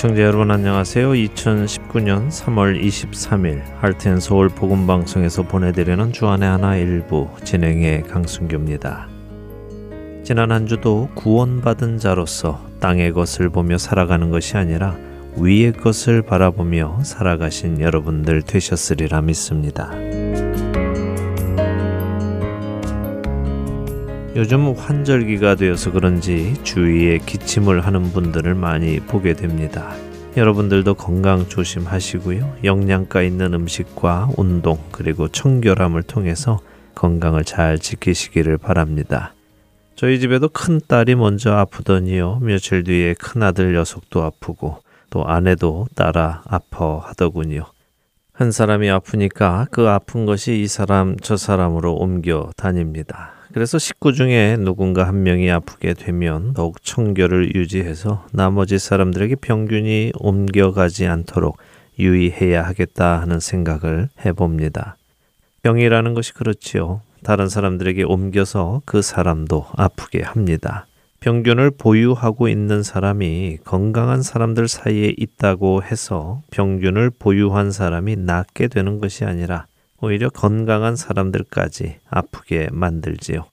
애청자 0.00 0.22
여러분 0.22 0.50
안녕하세요. 0.50 1.10
2019년 1.10 2.30
3월 2.30 2.82
23일 2.82 3.60
할텐 3.80 4.18
서울 4.18 4.48
복음 4.48 4.86
방송에서 4.86 5.42
보내드리는 5.42 6.10
주안의 6.10 6.48
하나 6.48 6.74
일부 6.74 7.28
진행의 7.44 8.04
강순규입니다. 8.04 9.08
지난 10.24 10.52
한 10.52 10.66
주도 10.66 11.10
구원받은 11.16 11.98
자로서 11.98 12.66
땅의 12.80 13.12
것을 13.12 13.50
보며 13.50 13.76
살아가는 13.76 14.30
것이 14.30 14.56
아니라 14.56 14.96
위의 15.36 15.74
것을 15.74 16.22
바라보며 16.22 17.00
살아가신 17.02 17.82
여러분들 17.82 18.40
되셨으리라 18.40 19.20
믿습니다. 19.20 19.90
요즘 24.36 24.72
환절기가 24.74 25.56
되어서 25.56 25.90
그런지 25.90 26.54
주위에 26.62 27.18
기침을 27.18 27.84
하는 27.84 28.12
분들을 28.12 28.54
많이 28.54 29.00
보게 29.00 29.34
됩니다. 29.34 29.92
여러분들도 30.36 30.94
건강 30.94 31.48
조심하시고요. 31.48 32.58
영양가 32.62 33.22
있는 33.22 33.54
음식과 33.54 34.30
운동 34.36 34.78
그리고 34.92 35.26
청결함을 35.26 36.04
통해서 36.04 36.60
건강을 36.94 37.42
잘 37.44 37.80
지키시기를 37.80 38.56
바랍니다. 38.56 39.34
저희 39.96 40.20
집에도 40.20 40.48
큰 40.48 40.80
딸이 40.86 41.16
먼저 41.16 41.52
아프더니요. 41.54 42.38
며칠 42.40 42.84
뒤에 42.84 43.14
큰 43.14 43.42
아들 43.42 43.72
녀석도 43.72 44.22
아프고 44.22 44.78
또 45.10 45.26
아내도 45.26 45.88
따라 45.96 46.42
아파하더군요. 46.46 47.64
한 48.32 48.52
사람이 48.52 48.88
아프니까 48.88 49.66
그 49.72 49.88
아픈 49.88 50.24
것이 50.24 50.60
이 50.60 50.68
사람 50.68 51.16
저 51.20 51.36
사람으로 51.36 51.96
옮겨 51.96 52.52
다닙니다. 52.56 53.39
그래서 53.52 53.78
식구 53.78 54.12
중에 54.12 54.56
누군가 54.58 55.08
한 55.08 55.24
명이 55.24 55.50
아프게 55.50 55.94
되면 55.94 56.54
더욱 56.54 56.82
청결을 56.84 57.54
유지해서 57.56 58.26
나머지 58.32 58.78
사람들에게 58.78 59.36
병균이 59.36 60.12
옮겨가지 60.18 61.06
않도록 61.06 61.58
유의해야 61.98 62.64
하겠다 62.64 63.20
하는 63.20 63.40
생각을 63.40 64.08
해봅니다. 64.24 64.96
병이라는 65.62 66.14
것이 66.14 66.32
그렇지요. 66.32 67.02
다른 67.24 67.48
사람들에게 67.48 68.04
옮겨서 68.04 68.82
그 68.86 69.02
사람도 69.02 69.66
아프게 69.76 70.22
합니다. 70.22 70.86
병균을 71.20 71.72
보유하고 71.72 72.48
있는 72.48 72.82
사람이 72.82 73.58
건강한 73.64 74.22
사람들 74.22 74.68
사이에 74.68 75.14
있다고 75.18 75.82
해서 75.82 76.40
병균을 76.50 77.10
보유한 77.10 77.72
사람이 77.72 78.16
낫게 78.16 78.68
되는 78.68 79.00
것이 79.00 79.24
아니라 79.24 79.66
오히려 80.00 80.30
건강한 80.30 80.96
사람들까지 80.96 81.96
아프게 82.08 82.68
만들지요. 82.72 83.44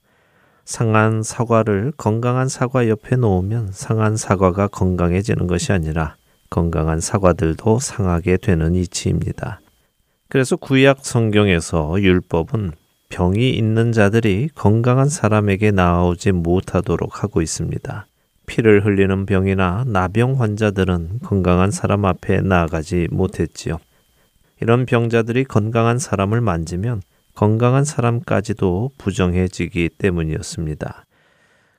상한 0.64 1.22
사과를 1.22 1.92
건강한 1.96 2.48
사과 2.48 2.88
옆에 2.88 3.16
놓으면 3.16 3.70
상한 3.72 4.16
사과가 4.16 4.68
건강해지는 4.68 5.46
것이 5.46 5.72
아니라 5.72 6.16
건강한 6.50 7.00
사과들도 7.00 7.78
상하게 7.78 8.36
되는 8.36 8.74
이치입니다. 8.74 9.60
그래서 10.28 10.56
구약 10.56 11.04
성경에서 11.04 12.00
율법은 12.00 12.72
병이 13.08 13.50
있는 13.50 13.92
자들이 13.92 14.50
건강한 14.54 15.08
사람에게 15.08 15.70
나오지 15.70 16.32
못하도록 16.32 17.22
하고 17.22 17.40
있습니다. 17.40 18.06
피를 18.46 18.84
흘리는 18.84 19.26
병이나 19.26 19.84
나병 19.86 20.40
환자들은 20.40 21.20
건강한 21.22 21.70
사람 21.70 22.04
앞에 22.04 22.40
나아가지 22.42 23.08
못했지요. 23.10 23.78
이런 24.60 24.86
병자들이 24.86 25.44
건강한 25.44 25.98
사람을 25.98 26.40
만지면 26.40 27.02
건강한 27.34 27.84
사람까지도 27.84 28.90
부정해지기 28.98 29.90
때문이었습니다. 29.98 31.04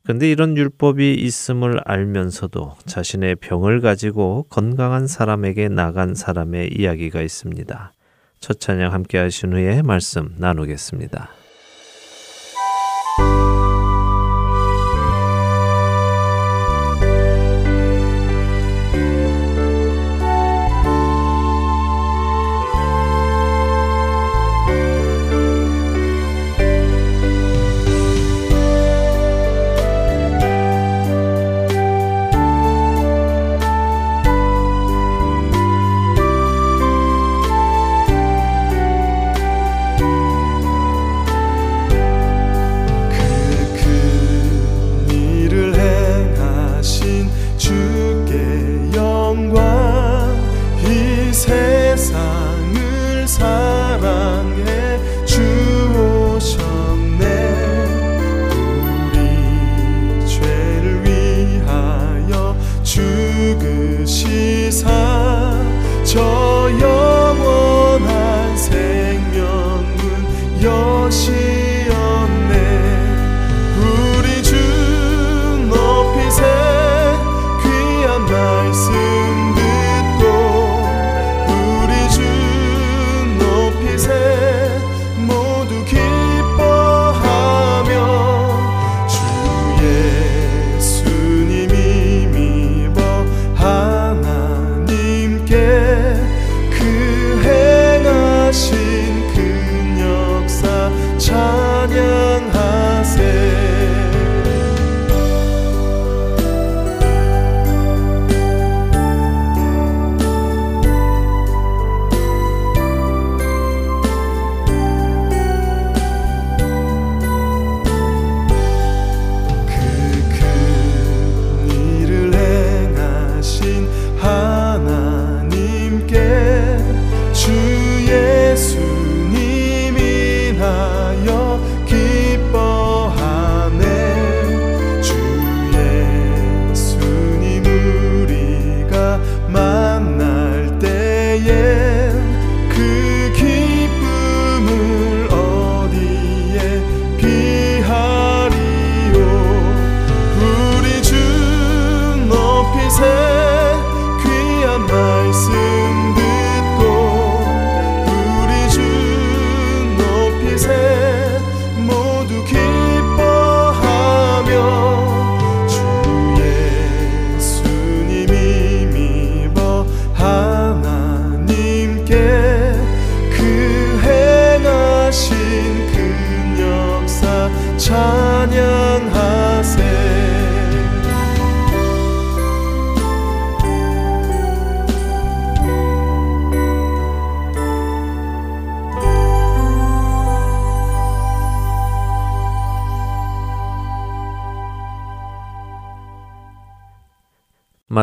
근데 0.05 0.31
이런 0.31 0.55
율법이 0.57 1.13
있음을 1.15 1.81
알면서도 1.85 2.75
자신의 2.85 3.35
병을 3.35 3.81
가지고 3.81 4.45
건강한 4.49 5.05
사람에게 5.05 5.67
나간 5.67 6.15
사람의 6.15 6.69
이야기가 6.73 7.21
있습니다. 7.21 7.91
첫 8.39 8.59
찬양 8.59 8.93
함께 8.93 9.17
하신 9.17 9.53
후에 9.53 9.81
말씀 9.81 10.33
나누겠습니다. 10.37 11.38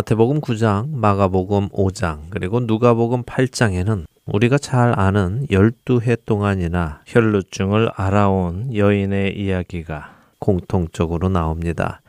마태복음 0.06 0.40
9장, 0.40 0.90
마가복음 0.90 1.70
5장, 1.70 2.30
그리고 2.30 2.60
누가복음 2.60 3.24
8장에는 3.24 4.04
우리가 4.26 4.56
잘 4.56 4.96
아는 4.96 5.44
12해 5.50 6.24
동안이나 6.24 7.00
혈루증을 7.06 7.90
알아온 7.96 8.72
여인의 8.72 9.36
이야기가 9.36 10.14
공통적으로 10.38 11.28
나옵니다. 11.28 12.02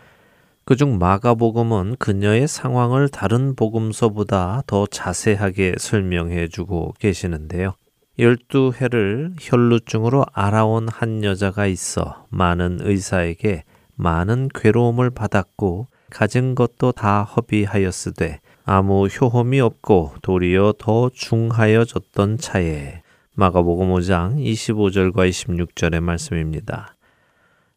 그중 0.65 0.99
마가복음은 0.99 1.95
그녀의 1.97 2.47
상황을 2.47 3.09
다른 3.09 3.55
복음서보다 3.55 4.61
더 4.67 4.85
자세하게 4.85 5.77
설명해 5.79 6.49
주고 6.49 6.93
계시는데요. 6.99 7.73
12해를 8.19 9.33
혈루증으로 9.39 10.23
알아온 10.33 10.87
한 10.87 11.23
여자가 11.23 11.65
있어 11.65 12.27
많은 12.29 12.77
의사에게 12.81 13.63
많은 13.95 14.49
괴로움을 14.53 15.09
받았고 15.09 15.87
가진 16.09 16.55
것도 16.55 16.91
다 16.93 17.23
허비하였으되 17.23 18.39
아무 18.65 19.07
효험이 19.07 19.59
없고 19.59 20.15
도리어 20.21 20.73
더 20.77 21.09
중하여졌던 21.13 22.37
차에 22.37 23.01
마가복음 23.33 23.89
5장 23.89 24.35
25절과 24.43 25.29
26절의 25.29 25.99
말씀입니다. 26.01 26.95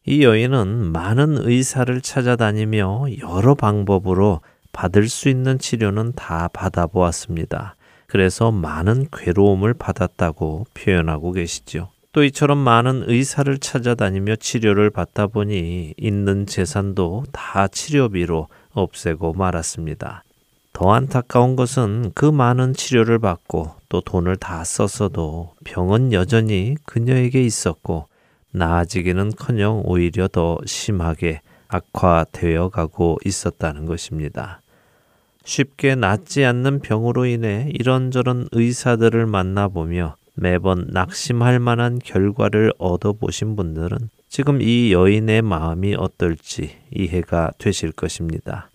이 0.05 0.23
여인은 0.23 0.91
많은 0.91 1.47
의사를 1.47 2.01
찾아다니며 2.01 3.05
여러 3.19 3.53
방법으로 3.53 4.41
받을 4.71 5.07
수 5.07 5.29
있는 5.29 5.59
치료는 5.59 6.13
다 6.13 6.47
받아보았습니다. 6.47 7.75
그래서 8.07 8.51
많은 8.51 9.07
괴로움을 9.11 9.73
받았다고 9.75 10.65
표현하고 10.73 11.31
계시죠. 11.33 11.89
또 12.13 12.25
이처럼 12.25 12.57
많은 12.57 13.05
의사를 13.07 13.57
찾아다니며 13.57 14.35
치료를 14.35 14.89
받다 14.89 15.27
보니 15.27 15.93
있는 15.97 16.45
재산도 16.45 17.23
다 17.31 17.67
치료비로 17.69 18.49
없애고 18.73 19.33
말았습니다. 19.33 20.23
더 20.73 20.93
안타까운 20.93 21.55
것은 21.55 22.11
그 22.13 22.25
많은 22.25 22.73
치료를 22.73 23.19
받고 23.19 23.75
또 23.87 24.01
돈을 24.01 24.35
다 24.35 24.63
썼어도 24.63 25.53
병은 25.63 26.11
여전히 26.11 26.75
그녀에게 26.85 27.41
있었고 27.43 28.07
나아지기는 28.51 29.31
커녕 29.37 29.81
오히려 29.85 30.27
더 30.27 30.57
심하게 30.65 31.41
악화되어 31.69 32.69
가고 32.69 33.17
있었다는 33.23 33.85
것입니다. 33.85 34.61
쉽게 35.45 35.95
낫지 35.95 36.43
않는 36.43 36.81
병으로 36.81 37.25
인해 37.25 37.69
이런저런 37.73 38.49
의사들을 38.51 39.25
만나보며 39.25 40.15
매번 40.33 40.87
낙심할 40.89 41.59
만한 41.59 41.99
결과를 41.99 42.73
얻어보신 42.77 43.55
분들은 43.55 44.09
지금 44.29 44.61
이 44.61 44.93
여인의 44.93 45.41
마음이 45.41 45.95
어떨지 45.95 46.77
이해가 46.91 47.51
되실 47.57 47.91
것입니다. 47.91 48.69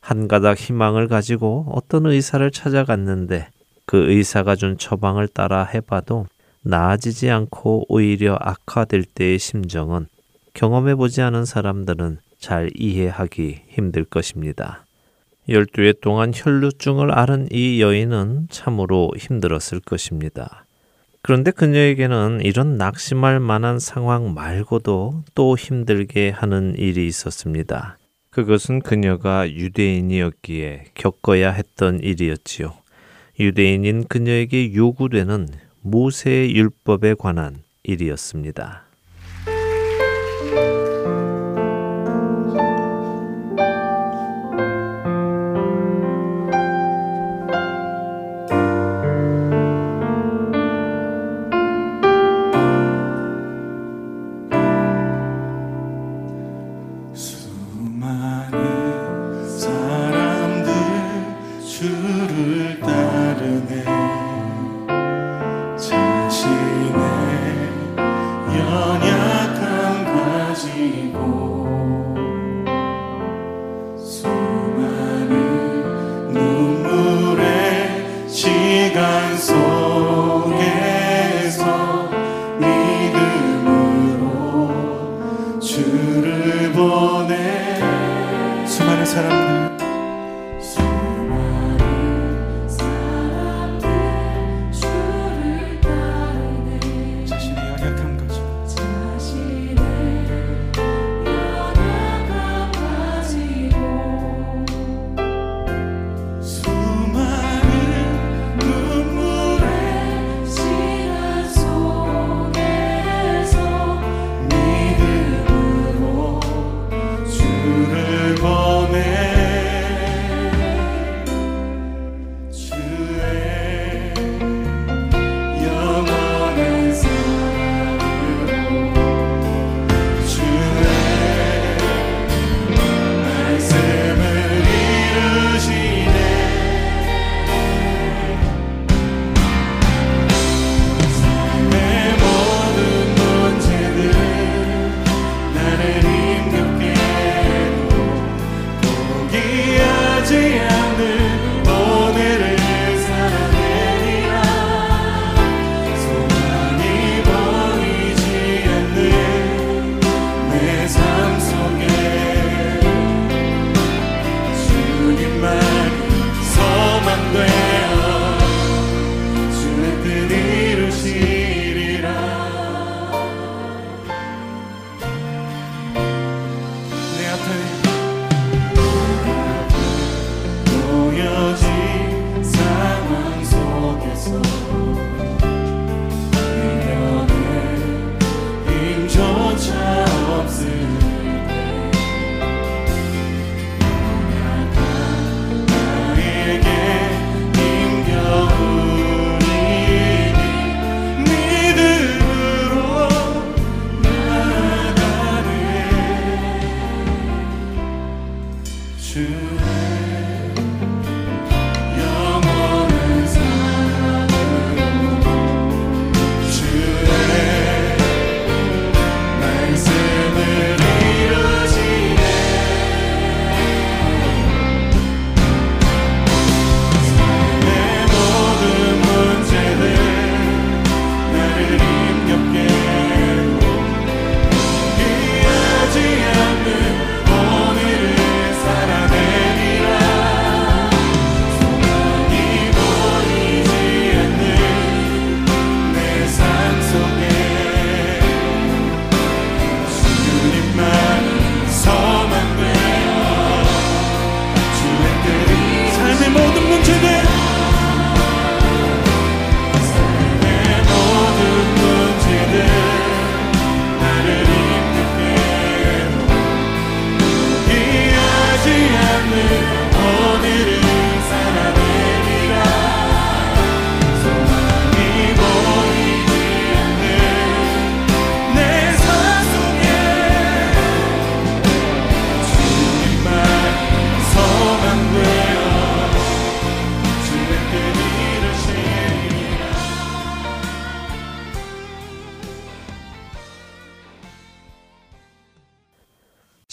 한 0.00 0.28
가닥 0.28 0.58
희망을 0.58 1.08
가지고 1.08 1.66
어떤 1.72 2.06
의사를 2.06 2.48
찾아갔는데 2.50 3.48
그 3.86 4.10
의사가 4.10 4.54
준 4.56 4.78
처방을 4.78 5.28
따라 5.28 5.64
해봐도 5.64 6.26
나아지지 6.62 7.28
않고 7.30 7.86
오히려 7.88 8.36
악화될 8.40 9.04
때의 9.04 9.38
심정은 9.38 10.06
경험해 10.54 10.94
보지 10.94 11.22
않은 11.22 11.44
사람들은 11.44 12.18
잘 12.38 12.70
이해하기 12.74 13.62
힘들 13.68 14.04
것입니다. 14.04 14.84
12해 15.48 16.00
동안 16.00 16.32
혈루증을 16.34 17.12
앓은 17.12 17.48
이 17.50 17.80
여인은 17.80 18.48
참으로 18.50 19.10
힘들었을 19.16 19.80
것입니다. 19.84 20.64
그런데 21.22 21.50
그녀에게는 21.50 22.40
이런 22.42 22.78
낙심할 22.78 23.40
만한 23.40 23.78
상황 23.78 24.32
말고도 24.32 25.24
또 25.34 25.56
힘들게 25.56 26.30
하는 26.30 26.74
일이 26.76 27.06
있었습니다. 27.06 27.98
그것은 28.30 28.80
그녀가 28.80 29.50
유대인이었기에 29.50 30.92
겪어야 30.94 31.50
했던 31.50 32.00
일이었지요. 32.00 32.72
유대인인 33.38 34.06
그녀에게 34.06 34.74
요구되는 34.74 35.48
모세의 35.82 36.54
율법에 36.54 37.14
관한 37.14 37.62
일이었습니다. 37.82 38.89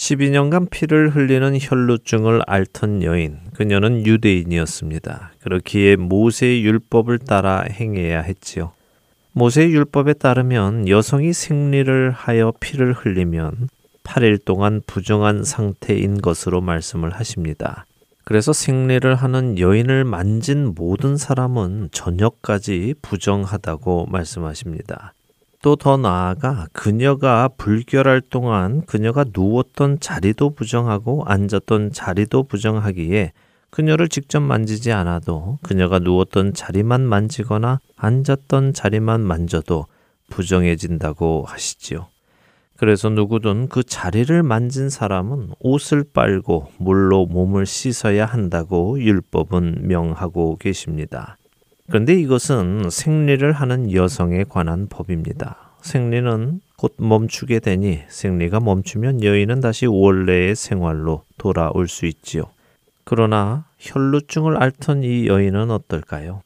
12년간 0.08 0.70
피를 0.70 1.14
흘리는 1.14 1.58
혈루증을 1.60 2.40
앓던 2.46 3.02
여인, 3.02 3.40
그녀는 3.54 4.06
유대인이었습니다. 4.06 5.32
그렇기에 5.42 5.96
모세의 5.96 6.64
율법을 6.64 7.18
따라 7.18 7.64
행해야 7.70 8.22
했지요. 8.22 8.72
모세의 9.32 9.70
율법에 9.74 10.14
따르면 10.14 10.88
여성이 10.88 11.34
생리를 11.34 12.10
하여 12.10 12.54
피를 12.58 12.94
흘리면 12.94 13.68
8일 14.02 14.42
동안 14.46 14.80
부정한 14.86 15.44
상태인 15.44 16.22
것으로 16.22 16.62
말씀을 16.62 17.10
하십니다. 17.10 17.84
그래서 18.24 18.54
생리를 18.54 19.14
하는 19.14 19.58
여인을 19.58 20.04
만진 20.04 20.72
모든 20.74 21.18
사람은 21.18 21.90
저녁까지 21.92 22.94
부정하다고 23.02 24.06
말씀하십니다. 24.06 25.12
또 25.60 25.74
더 25.74 25.96
나아가 25.96 26.66
그녀가 26.72 27.48
불결할 27.56 28.20
동안 28.20 28.84
그녀가 28.86 29.24
누웠던 29.32 29.98
자리도 30.00 30.50
부정하고 30.50 31.24
앉았던 31.26 31.92
자리도 31.92 32.44
부정하기에 32.44 33.32
그녀를 33.70 34.08
직접 34.08 34.40
만지지 34.40 34.92
않아도 34.92 35.58
그녀가 35.62 35.98
누웠던 35.98 36.54
자리만 36.54 37.02
만지거나 37.02 37.80
앉았던 37.96 38.72
자리만 38.72 39.20
만져도 39.20 39.86
부정해진다고 40.30 41.44
하시지요. 41.46 42.06
그래서 42.76 43.08
누구든 43.08 43.68
그 43.68 43.82
자리를 43.82 44.42
만진 44.44 44.88
사람은 44.88 45.50
옷을 45.58 46.04
빨고 46.14 46.68
물로 46.78 47.26
몸을 47.26 47.66
씻어야 47.66 48.24
한다고 48.24 49.00
율법은 49.00 49.88
명하고 49.88 50.56
계십니다. 50.58 51.36
그런데 51.88 52.14
이것은 52.14 52.90
생리를 52.90 53.50
하는 53.50 53.92
여성에 53.92 54.44
관한 54.44 54.88
법입니다. 54.88 55.72
생리는 55.80 56.60
곧 56.76 56.94
멈추게 56.98 57.60
되니 57.60 58.00
생리가 58.08 58.60
멈추면 58.60 59.22
여인은 59.24 59.60
다시 59.60 59.86
원래의 59.86 60.54
생활로 60.54 61.22
돌아올 61.38 61.88
수 61.88 62.04
있지요. 62.04 62.44
그러나 63.04 63.64
혈루증을 63.78 64.62
앓던 64.62 65.02
이 65.02 65.28
여인은 65.28 65.70
어떨까요? 65.70 66.42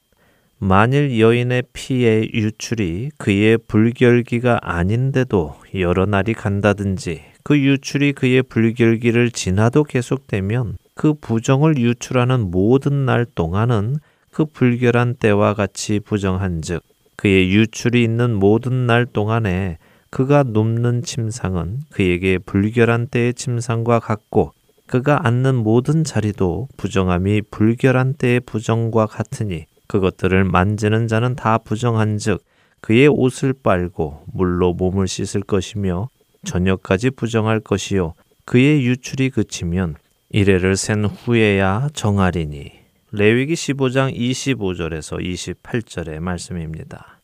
만일 0.59 1.19
여인의 1.19 1.65
피의 1.73 2.31
유출이 2.33 3.11
그의 3.19 3.59
불결기가 3.59 4.61
아닌데도 4.63 5.57
여러 5.75 6.07
날이 6.07 6.35
간다든지 6.35 7.21
그 7.43 7.59
유출이 7.59 8.13
그의 8.13 8.45
불결기를 8.45 9.33
지나도 9.33 9.83
계속되면 9.83 10.77
그 10.95 11.15
부정을 11.15 11.79
유출하는 11.79 12.53
모든 12.53 13.07
날 13.07 13.25
동안은 13.25 13.97
그 14.33 14.47
불결한 14.47 15.17
때와 15.17 15.53
같이 15.53 16.01
부정한즉 16.01 16.83
그의 17.17 17.53
유출이 17.53 18.03
있는 18.03 18.35
모든 18.35 18.87
날 18.87 19.05
동안에 19.05 19.77
그가 20.09 20.43
눕는 20.43 21.03
침상은 21.03 21.81
그에게 21.91 22.39
불결한 22.39 23.09
때의 23.09 23.35
침상과 23.35 24.01
같고 24.01 24.53
그가 24.87 25.27
앉는 25.27 25.55
모든 25.55 26.03
자리도 26.03 26.69
부정함이 26.79 27.43
불결한 27.51 28.15
때의 28.15 28.41
부정과 28.41 29.07
같으니 29.07 29.67
그것들을 29.87 30.45
만지는 30.45 31.09
자는 31.09 31.37
다 31.37 31.59
부정한즉 31.59 32.43
그의 32.81 33.09
옷을 33.09 33.53
빨고 33.53 34.25
물로 34.33 34.73
몸을 34.73 35.09
씻을 35.09 35.43
것이며 35.43 36.09
저녁까지 36.45 37.11
부정할 37.11 37.61
것이요 37.61 38.15
그의 38.47 38.85
유출이 38.87 39.31
그치면 39.31 39.97
이래를 40.31 40.77
센 40.77 41.05
후에야 41.05 41.91
정하리니 41.93 42.82
레위기 43.15 43.53
15장 43.53 44.17
25절에서 44.17 45.23
28절의 45.23 46.21
말씀입니다. 46.21 47.21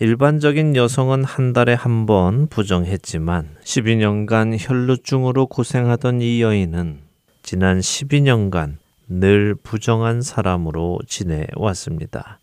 일반적인 0.00 0.76
여성은 0.76 1.24
한 1.24 1.52
달에 1.52 1.74
한 1.74 2.06
번 2.06 2.46
부정했지만 2.46 3.56
12년간 3.62 4.56
혈루증으로 4.58 5.48
고생하던 5.48 6.22
이 6.22 6.40
여인은 6.40 7.00
지난 7.42 7.80
12년간 7.80 8.76
늘 9.08 9.54
부정한 9.54 10.22
사람으로 10.22 11.00
지내왔습니다. 11.06 12.38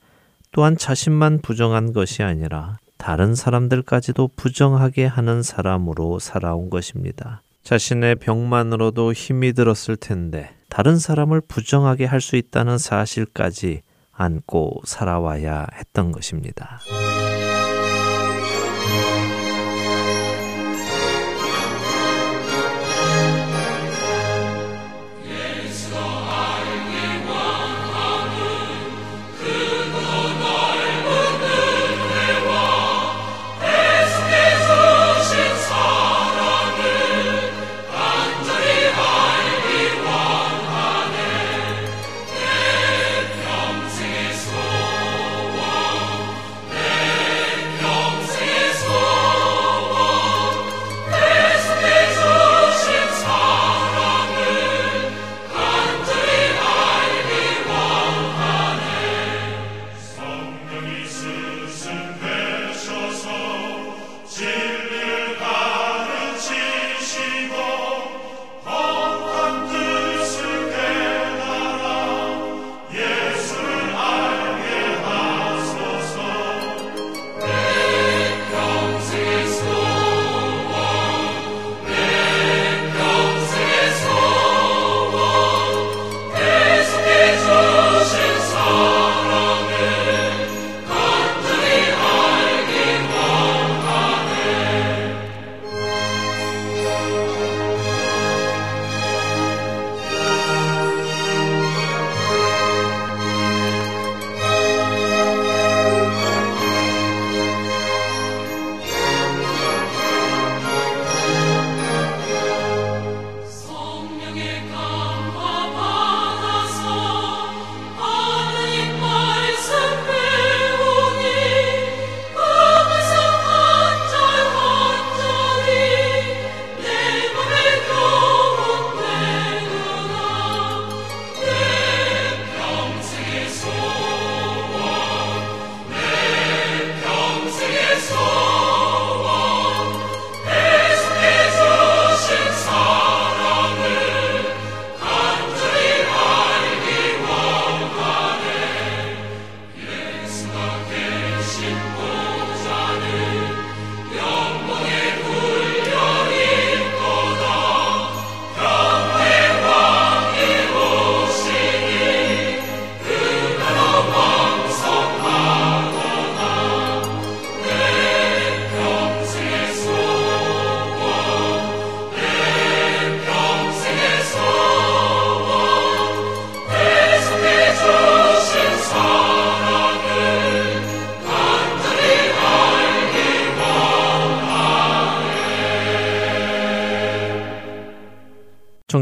또한 0.52 0.78
자신만 0.78 1.40
부정한 1.42 1.94
것이 1.94 2.22
아니라 2.22 2.78
다른 2.98 3.34
사람들까지도 3.34 4.30
부정하게 4.36 5.08
하는 5.08 5.42
사람으로 5.42 6.20
살아온 6.20 6.70
것입니다. 6.70 7.42
자신의 7.64 8.18
병만으로도 8.18 9.14
힘이 9.14 9.54
들었을 9.54 9.96
텐데 9.96 10.52
다른 10.72 10.98
사람을 10.98 11.42
부정하게 11.42 12.06
할 12.06 12.22
수 12.22 12.38
있다는 12.38 12.78
사실까지 12.78 13.82
안고 14.14 14.84
살아와야 14.86 15.68
했던 15.76 16.12
것입니다. 16.14 16.80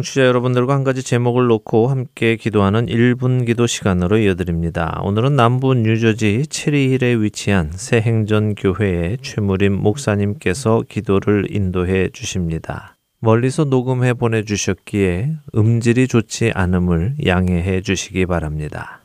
청취자 0.09 0.25
여러분들과 0.25 0.73
한 0.73 0.83
가지 0.83 1.03
제목을 1.03 1.47
놓고 1.47 1.87
함께 1.87 2.35
기도하는 2.35 2.87
1분 2.87 3.45
기도 3.45 3.67
시간으로 3.67 4.17
이어드립니다. 4.17 4.99
오늘은 5.03 5.35
남부 5.35 5.75
뉴저지 5.75 6.47
체리힐에 6.47 7.15
위치한 7.15 7.71
새행전 7.71 8.55
교회의 8.55 9.19
최무림 9.21 9.73
목사님께서 9.73 10.83
기도를 10.89 11.47
인도해 11.49 12.09
주십니다. 12.09 12.95
멀리서 13.19 13.65
녹음해 13.65 14.13
보내주셨기에 14.15 15.33
음질이 15.55 16.07
좋지 16.07 16.53
않음을 16.55 17.17
양해해 17.25 17.81
주시기 17.81 18.25
바랍니다. 18.25 19.03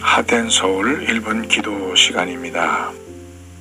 하덴 0.00 0.48
서울 0.50 1.04
1분 1.06 1.48
기도 1.48 1.94
시간입니다. 1.94 2.92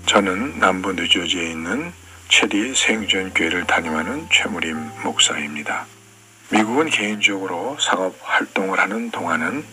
저는 0.10 0.58
남부 0.58 0.92
뉴저지에 0.92 1.52
있는 1.52 1.94
체리 2.30 2.74
생존교회를 2.74 3.66
담임하는 3.66 4.26
최무림 4.32 4.76
목사입니다. 5.04 5.86
미국은 6.50 6.90
개인적으로 6.90 7.78
상업 7.80 8.16
활동을 8.24 8.80
하는 8.80 9.12
동안은 9.12 9.64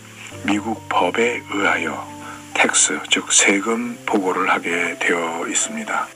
미국 0.44 0.86
법에 0.90 1.40
의하여 1.50 2.06
tax, 2.52 3.00
즉 3.08 3.32
세금 3.32 3.96
보고를 4.04 4.50
하게 4.50 4.98
되어 4.98 5.46
있습니다. 5.48 6.06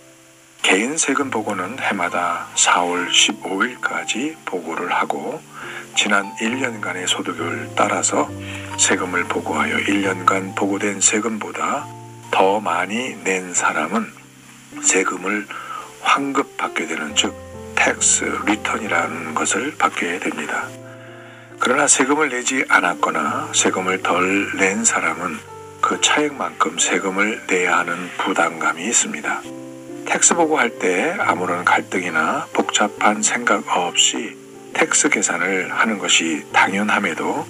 개인 0.61 0.99
세금 0.99 1.31
보고는 1.31 1.79
해마다 1.79 2.47
4월 2.57 3.09
15일까지 3.09 4.37
보고를 4.45 4.93
하고 4.93 5.41
지난 5.97 6.31
1년간의 6.37 7.07
소득을 7.07 7.71
따라서 7.75 8.29
세금을 8.77 9.25
보고하여 9.25 9.79
1년간 9.79 10.55
보고된 10.55 11.01
세금보다 11.01 12.00
더 12.31 12.61
많이 12.61 13.17
낸 13.25 13.53
사람은 13.55 14.13
세금을 14.83 15.47
환급 16.01 16.57
받게 16.57 16.87
되는 16.87 17.15
즉 17.15 17.35
tax 17.75 18.25
return이라는 18.47 19.35
것을 19.35 19.77
받게 19.77 20.19
됩니다. 20.21 20.69
그러나 21.59 21.87
세금을 21.87 22.31
내지 22.31 22.65
않았거나 22.69 23.51
세금을 23.55 24.03
덜 24.03 24.57
낸 24.57 24.85
사람은 24.85 25.39
그 25.81 26.01
차액만큼 26.01 26.79
세금을 26.79 27.43
내야 27.49 27.79
하는 27.79 28.11
부담감이 28.19 28.83
있습니다. 28.85 29.43
tax 30.07 30.35
보고할 30.35 30.79
때 30.79 31.17
아무런 31.21 31.65
갈등이나 31.65 32.47
복잡한 32.53 33.23
생각 33.23 33.65
없이 33.77 34.37
tax 34.75 35.11
계산을 35.11 35.73
하는 35.73 35.99
것이 35.99 36.45
당연함에도 36.53 37.47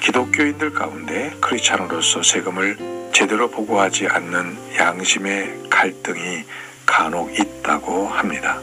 기독교인들 0.00 0.72
가운데 0.72 1.34
크리스찬으로서 1.40 2.22
세금을 2.22 2.76
제대로 3.12 3.50
보고하지 3.50 4.06
않는 4.06 4.56
양심의 4.76 5.64
갈등이 5.70 6.44
간혹 6.86 7.38
있다고 7.38 8.08
합니다. 8.08 8.60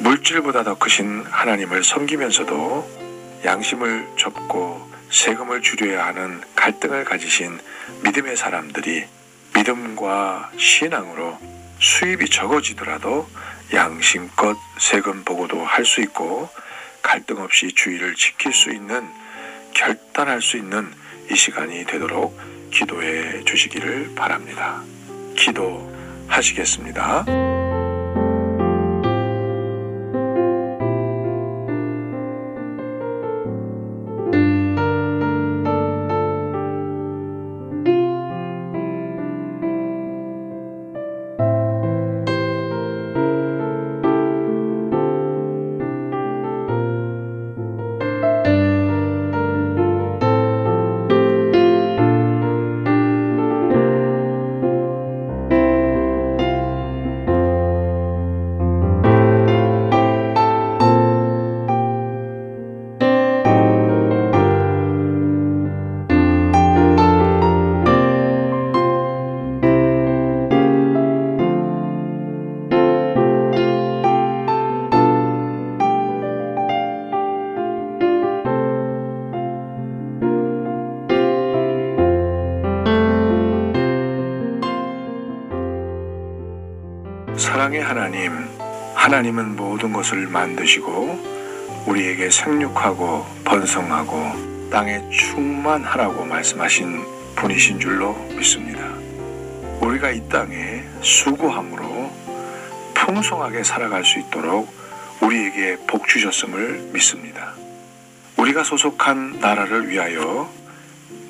물질보다 0.00 0.64
더 0.64 0.76
크신 0.76 1.24
하나님을 1.24 1.84
섬기면서도 1.84 3.42
양심을 3.44 4.08
접고 4.18 4.90
세금을 5.10 5.62
줄여야 5.62 6.06
하는 6.06 6.40
갈등을 6.56 7.04
가지신 7.04 7.58
믿음의 8.04 8.36
사람들이 8.36 9.04
믿음과 9.54 10.50
신앙으로 10.56 11.38
수입이 11.78 12.28
적어지더라도 12.28 13.28
양심껏 13.72 14.56
세금 14.78 15.24
보고도 15.24 15.64
할 15.64 15.84
수 15.84 16.00
있고 16.00 16.48
갈등 17.02 17.38
없이 17.38 17.72
주의를 17.74 18.14
지킬 18.14 18.52
수 18.52 18.70
있는 18.72 19.08
결단할 19.74 20.42
수 20.42 20.56
있는 20.56 20.90
이 21.30 21.36
시간이 21.36 21.84
되도록 21.86 22.36
기도해 22.70 23.44
주시기를 23.44 24.14
바랍니다. 24.14 24.82
기도하시겠습니다. 25.36 27.61
하나님은 89.22 89.54
모든 89.54 89.92
것을 89.92 90.26
만드시고 90.26 91.84
우리에게 91.86 92.28
생육하고 92.28 93.24
번성하고 93.44 94.68
땅에 94.68 95.00
충만하라고 95.10 96.24
말씀하신 96.24 97.04
분이신 97.36 97.78
줄로 97.78 98.14
믿습니다. 98.36 98.80
우리가 99.80 100.10
이 100.10 100.28
땅에 100.28 100.82
수고함으로 101.02 102.10
풍성하게 102.94 103.62
살아갈 103.62 104.04
수 104.04 104.18
있도록 104.18 104.74
우리에게 105.20 105.76
복 105.86 106.08
주셨음을 106.08 106.90
믿습니다. 106.92 107.54
우리가 108.38 108.64
소속한 108.64 109.38
나라를 109.38 109.88
위하여 109.88 110.52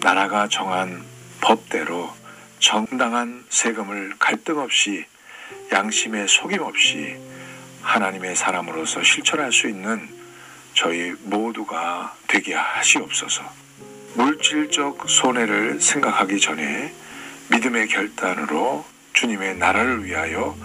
나라가 0.00 0.48
정한 0.48 1.02
법대로 1.42 2.10
정당한 2.58 3.44
세금을 3.50 4.14
갈등 4.18 4.60
없이 4.60 5.04
양심의 5.70 6.28
속임 6.28 6.62
없이 6.62 7.18
하나님의 7.82 8.36
사람으로서 8.36 9.02
실천할 9.02 9.52
수 9.52 9.68
있는 9.68 10.08
저희 10.74 11.12
모두가 11.22 12.14
되게 12.26 12.54
하시옵소서. 12.54 13.42
물질적 14.14 15.08
손해를 15.08 15.80
생각하기 15.80 16.40
전에 16.40 16.92
믿음의 17.50 17.88
결단으로 17.88 18.84
주님의 19.12 19.56
나라를 19.56 20.04
위하여 20.04 20.56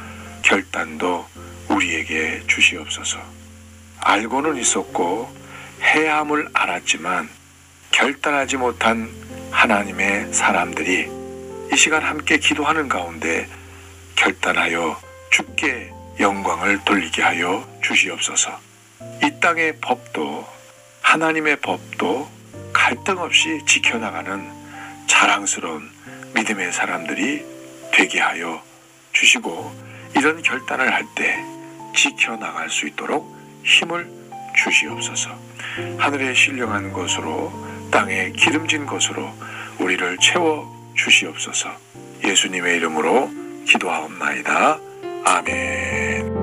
결단도 0.41 1.25
우리에게 1.69 2.43
주시옵소서. 2.47 3.19
알고는 3.99 4.57
있었고 4.57 5.29
해함을 5.81 6.49
알았지만 6.53 7.29
결단하지 7.91 8.57
못한 8.57 9.09
하나님의 9.51 10.33
사람들이 10.33 11.09
이 11.71 11.75
시간 11.75 12.03
함께 12.03 12.37
기도하는 12.37 12.87
가운데 12.87 13.47
결단하여 14.15 14.99
주께 15.29 15.91
영광을 16.19 16.83
돌리게 16.83 17.21
하여 17.21 17.67
주시옵소서. 17.81 18.59
이 19.23 19.39
땅의 19.39 19.77
법도 19.81 20.47
하나님의 21.01 21.57
법도 21.61 22.29
갈등 22.73 23.19
없이 23.19 23.59
지켜나가는 23.65 24.51
자랑스러운 25.07 25.89
믿음의 26.35 26.73
사람들이 26.73 27.45
되게 27.93 28.19
하여 28.19 28.61
주시고 29.13 29.73
이런 30.15 30.41
결단을 30.41 30.93
할 30.93 31.05
때 31.15 31.43
지켜나갈 31.95 32.69
수 32.69 32.87
있도록 32.87 33.35
힘을 33.63 34.09
주시옵소서. 34.63 35.29
하늘의 35.97 36.35
신령한 36.35 36.93
것으로 36.93 37.51
땅에 37.91 38.31
기름진 38.31 38.85
것으로 38.85 39.31
우리를 39.79 40.17
채워 40.17 40.67
주시옵소서. 40.95 41.69
예수님의 42.23 42.77
이름으로 42.77 43.31
기도하옵나이다. 43.67 44.79
아멘. 45.27 46.37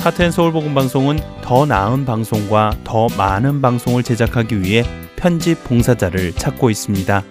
하트앤 0.00 0.30
서울 0.30 0.52
복음 0.52 0.74
방송은 0.74 1.18
더 1.42 1.66
나은 1.66 2.04
방송과 2.04 2.72
더 2.84 3.06
많은 3.16 3.60
방송을 3.60 4.02
제작하기 4.02 4.60
위해 4.62 4.84
편집 5.16 5.64
봉사자를 5.64 6.32
찾고 6.32 6.70
있습니다. 6.70 7.24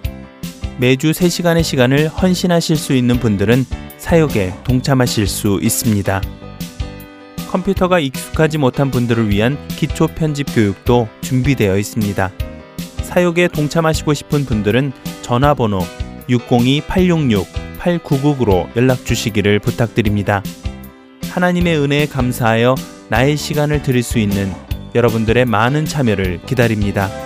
매주 0.78 1.12
3시간의 1.12 1.62
시간을 1.62 2.08
헌신하실 2.08 2.76
수 2.76 2.92
있는 2.92 3.18
분들은 3.18 3.64
사역에 3.96 4.52
동참하실 4.64 5.26
수 5.26 5.58
있습니다. 5.62 6.20
컴퓨터가 7.48 7.98
익숙하지 7.98 8.58
못한 8.58 8.90
분들을 8.90 9.30
위한 9.30 9.56
기초 9.68 10.06
편집 10.06 10.54
교육도 10.54 11.08
준비되어 11.22 11.78
있습니다. 11.78 12.30
사역에 13.02 13.48
동참하시고 13.48 14.12
싶은 14.12 14.44
분들은 14.44 14.92
전화번호 15.22 15.78
602-866-8999로 16.28 18.68
연락 18.76 19.06
주시기를 19.06 19.60
부탁드립니다. 19.60 20.42
하나님의 21.30 21.78
은혜에 21.78 22.04
감사하여 22.06 22.74
나의 23.08 23.38
시간을 23.38 23.82
드릴 23.82 24.02
수 24.02 24.18
있는 24.18 24.52
여러분들의 24.94 25.46
많은 25.46 25.86
참여를 25.86 26.40
기다립니다. 26.46 27.25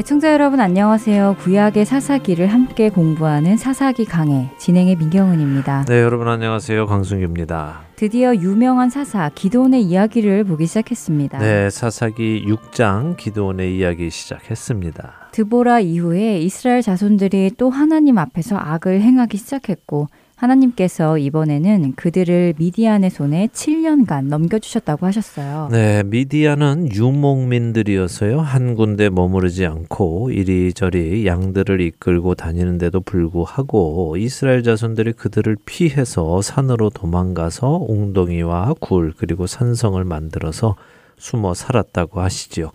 애청자 0.00 0.28
네, 0.28 0.32
여러분 0.32 0.60
안녕하세요. 0.60 1.36
구약의 1.40 1.84
사사기를 1.84 2.46
함께 2.46 2.88
공부하는 2.88 3.58
사사기 3.58 4.06
강해 4.06 4.50
진행의 4.56 4.96
민경은입니다. 4.96 5.84
네, 5.88 6.00
여러분 6.00 6.26
안녕하세요. 6.26 6.86
강승규입니다. 6.86 7.82
드디어 7.96 8.34
유명한 8.34 8.88
사사 8.88 9.28
기도원의 9.34 9.82
이야기를 9.82 10.44
보기 10.44 10.66
시작했습니다. 10.66 11.38
네, 11.40 11.68
사사기 11.68 12.46
6장 12.46 13.18
기도원의 13.18 13.76
이야기 13.76 14.08
시작했습니다. 14.08 15.28
드보라 15.32 15.80
이후에 15.80 16.38
이스라엘 16.38 16.80
자손들이 16.80 17.50
또 17.58 17.68
하나님 17.68 18.16
앞에서 18.16 18.56
악을 18.56 19.02
행하기 19.02 19.36
시작했고 19.36 20.06
하나님께서 20.40 21.18
이번에는 21.18 21.92
그들을 21.96 22.54
미디안의 22.56 23.10
손에 23.10 23.48
7년간 23.48 24.28
넘겨주셨다고 24.28 25.04
하셨어요. 25.06 25.68
네, 25.70 26.02
미디안은 26.04 26.92
유목민들이어서요, 26.94 28.40
한 28.40 28.74
군데 28.74 29.10
머무르지 29.10 29.66
않고 29.66 30.30
이리저리 30.30 31.26
양들을 31.26 31.82
이끌고 31.82 32.34
다니는데도 32.36 33.02
불구하고 33.02 34.16
이스라엘 34.16 34.62
자손들이 34.62 35.12
그들을 35.12 35.58
피해서 35.66 36.40
산으로 36.40 36.88
도망가서 36.88 37.84
웅덩이와 37.88 38.76
굴, 38.80 39.12
그리고 39.14 39.46
산성을 39.46 40.02
만들어서 40.04 40.76
숨어 41.18 41.52
살았다고 41.52 42.20
하시지요. 42.20 42.70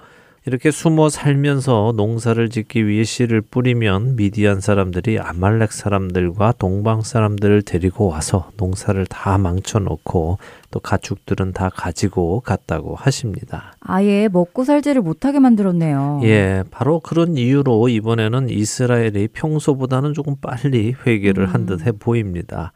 이렇게 0.48 0.70
숨어 0.70 1.10
살면서 1.10 1.94
농사를 1.98 2.50
짓기 2.50 2.86
위해 2.88 3.04
씨를 3.04 3.42
뿌리면 3.42 4.16
미디안 4.16 4.62
사람들이 4.62 5.18
아말렉 5.18 5.72
사람들과 5.72 6.54
동방 6.60 7.02
사람들을 7.02 7.64
데리고 7.64 8.08
와서 8.08 8.52
농사를 8.58 9.04
다 9.08 9.40
망쳐놓고 9.40 10.38
또 10.70 10.80
가축들은 10.80 11.54
다 11.54 11.70
가지고 11.70 12.42
갔다고 12.42 12.94
하십니다. 12.94 13.74
아예 13.80 14.28
먹고 14.32 14.66
살지를 14.66 15.02
못하게 15.02 15.40
만들었네요. 15.40 16.22
예, 16.26 16.64
바로 16.70 17.00
그런 17.00 17.38
이유로 17.38 17.90
이번에는 17.90 18.50
이스라엘이 18.50 19.30
평소보다는 19.30 20.14
조금 20.14 20.36
빨리 20.40 20.94
회개를 21.08 21.48
한 21.48 21.66
듯해 21.66 21.92
보입니다. 21.94 22.72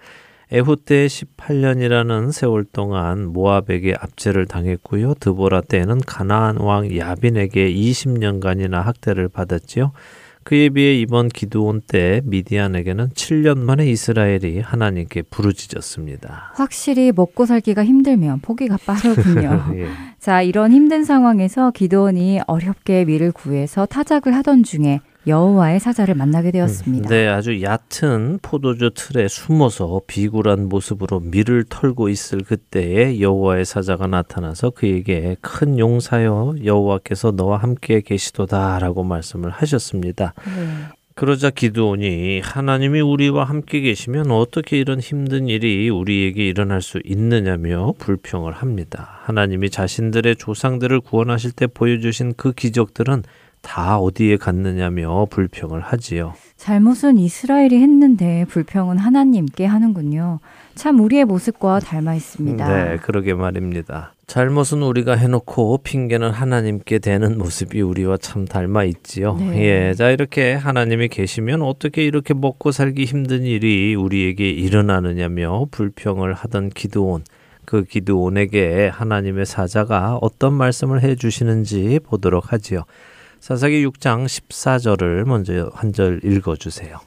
에후 0.52 0.76
때 0.78 1.06
18년이라는 1.06 2.32
세월 2.32 2.66
동안 2.66 3.28
모압에게 3.28 3.94
압제를 4.00 4.48
당했고요. 4.48 5.14
드보라 5.20 5.62
때에는 5.62 6.00
가나안 6.00 6.58
왕 6.58 6.96
야빈에게 6.96 7.72
20년간이나 7.72 8.82
학대를 8.82 9.30
받았지요. 9.30 9.92
그에 10.44 10.70
비해 10.70 10.96
이번 10.96 11.28
기드온 11.28 11.82
때 11.86 12.22
미디안에게는 12.24 13.10
7년 13.10 13.60
만에 13.60 13.86
이스라엘이 13.86 14.62
하나님께 14.62 15.22
부르짖었습니다. 15.24 16.54
확실히 16.56 17.12
먹고 17.16 17.46
살기가 17.46 17.86
힘들면 17.86 18.40
포기가 18.40 18.78
빠르군요. 18.84 19.66
예. 19.78 19.86
자, 20.18 20.42
이런 20.42 20.72
힘든 20.72 21.04
상황에서 21.04 21.70
기도원이 21.70 22.40
어렵게 22.48 23.06
미를 23.06 23.32
구해서 23.32 23.86
타작을 23.86 24.34
하던 24.38 24.64
중에 24.64 25.02
여호와의 25.28 25.80
사자를 25.80 26.16
만나게 26.16 26.52
되었습니다. 26.52 27.10
네, 27.10 27.28
아주 27.28 27.62
얕은 27.62 28.40
포도주 28.42 28.92
틀에 28.96 29.28
숨어서 29.28 30.02
비굴한 30.08 30.70
모습으로 30.70 31.20
밀을 31.20 31.66
털고 31.70 32.10
있을 32.10 32.40
그때에 32.44 33.20
여호와의 33.20 33.66
사자가 33.66 34.08
나타나서 34.08 34.72
그에게 34.72 35.36
큰 35.42 35.78
용사여 35.78 36.56
여호와께서 36.64 37.32
너와 37.32 37.58
함께 37.58 38.02
계시도다라고 38.02 39.04
말씀을 39.04 39.50
하셨습니다. 39.50 40.34
네. 40.46 40.96
그러자 41.16 41.50
기드온이 41.50 42.40
하나님이 42.40 43.02
우리와 43.02 43.44
함께 43.44 43.82
계시면 43.82 44.32
어떻게 44.32 44.80
이런 44.80 45.02
힘든 45.02 45.50
일이 45.50 45.90
우리에게 45.90 46.48
일어날 46.48 46.82
수 46.82 47.02
있느냐며 47.04 47.94
불평을 47.98 48.54
합니다. 48.54 49.20
하나님이 49.24 49.70
자신들의 49.70 50.38
조상들을 50.38 51.02
구원하실 51.02 51.52
때 51.52 51.68
보여주신 51.68 52.36
그 52.38 52.54
기적들은 52.54 53.24
다 53.62 54.00
어디에 54.00 54.38
갔느냐며 54.38 55.28
불평을 55.30 55.82
하지요. 55.82 56.34
잘못은 56.56 57.18
이스라엘이 57.18 57.82
했는데 57.82 58.46
불평은 58.50 58.98
하나님께 58.98 59.66
하는군요. 59.66 60.40
참 60.76 61.00
우리의 61.00 61.26
모습과 61.26 61.80
닮아 61.80 62.16
있습니다. 62.16 62.68
네, 62.68 62.98
그러게 62.98 63.34
말입니다. 63.34 64.14
잘못은 64.28 64.84
우리가 64.84 65.16
해놓고 65.16 65.80
핑계는 65.84 66.30
하나님께 66.30 67.00
대는 67.00 67.38
모습이 67.38 67.82
우리와 67.82 68.18
참 68.18 68.46
닮아 68.46 68.84
있지요. 68.86 69.36
네. 69.36 69.90
예, 69.90 69.94
자 69.94 70.10
이렇게 70.12 70.54
하나님이 70.54 71.08
계시면 71.08 71.62
어떻게 71.62 72.06
이렇게 72.06 72.34
먹고 72.34 72.72
살기 72.72 73.06
힘든 73.06 73.44
일이 73.44 73.96
우리에게 73.96 74.50
일어나느냐며 74.50 75.66
불평을 75.72 76.34
하던 76.34 76.70
기드온. 76.70 77.24
그 77.66 77.84
기드온에게 77.84 78.88
하나님의 78.88 79.46
사자가 79.46 80.18
어떤 80.22 80.54
말씀을 80.54 81.04
해주시는지 81.04 82.00
보도록 82.04 82.52
하지요. 82.52 82.84
사사기 83.40 83.86
6장 83.88 84.26
14절을 84.26 85.24
먼저 85.26 85.72
한 85.74 85.92
절 85.94 86.20
읽어 86.24 86.56
주세요. 86.56 87.00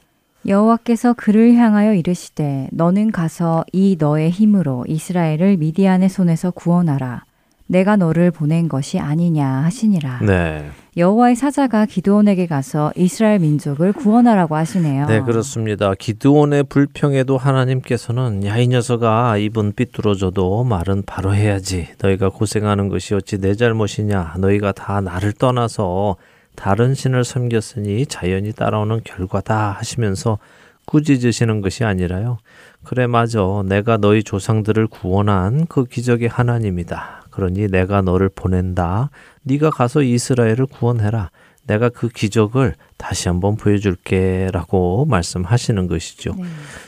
여호와께서 0.46 1.12
그를 1.12 1.54
향하여 1.54 1.94
이르시되 1.94 2.68
너는 2.72 3.12
가서 3.12 3.64
이 3.72 3.96
너의 3.98 4.30
힘으로 4.30 4.84
이스라엘을 4.88 5.56
미디안의 5.58 6.08
손에서 6.08 6.50
구원하라. 6.50 7.24
내가 7.72 7.96
너를 7.96 8.30
보낸 8.30 8.68
것이 8.68 8.98
아니냐 8.98 9.46
하시니라. 9.46 10.20
네. 10.20 10.70
여호와의 10.94 11.36
사자가 11.36 11.86
기드온에게 11.86 12.46
가서 12.46 12.92
이스라엘 12.96 13.38
민족을 13.38 13.94
구원하라고 13.94 14.56
하시네요. 14.56 15.06
네, 15.06 15.22
그렇습니다. 15.22 15.94
기드온의 15.94 16.64
불평에도 16.64 17.38
하나님께서는 17.38 18.44
야, 18.44 18.58
이 18.58 18.68
녀석아, 18.68 19.38
입은 19.38 19.72
삐뚤어져도 19.74 20.64
말은 20.64 21.04
바로 21.06 21.34
해야지. 21.34 21.88
너희가 22.02 22.28
고생하는 22.28 22.90
것이 22.90 23.14
어찌 23.14 23.38
내 23.38 23.54
잘못이냐. 23.54 24.34
너희가 24.38 24.72
다 24.72 25.00
나를 25.00 25.32
떠나서 25.32 26.16
다른 26.54 26.94
신을 26.94 27.24
섬겼으니 27.24 28.04
자연히 28.04 28.52
따라오는 28.52 29.00
결과다 29.02 29.70
하시면서 29.78 30.36
꾸짖으시는 30.84 31.62
것이 31.62 31.84
아니라요. 31.84 32.36
그래, 32.84 33.06
맞아. 33.06 33.40
내가 33.64 33.96
너희 33.96 34.22
조상들을 34.22 34.86
구원한 34.88 35.66
그 35.66 35.84
기적의 35.84 36.28
하나님이다. 36.28 37.22
그러니 37.30 37.68
내가 37.68 38.02
너를 38.02 38.28
보낸다. 38.28 39.10
네가 39.44 39.70
가서 39.70 40.02
이스라엘을 40.02 40.66
구원해라. 40.66 41.30
내가 41.66 41.88
그 41.88 42.08
기적을 42.08 42.74
다시 42.96 43.28
한번 43.28 43.56
보여줄게라고 43.56 45.06
말씀하시는 45.06 45.86
것이죠. 45.86 46.34
네. 46.36 46.44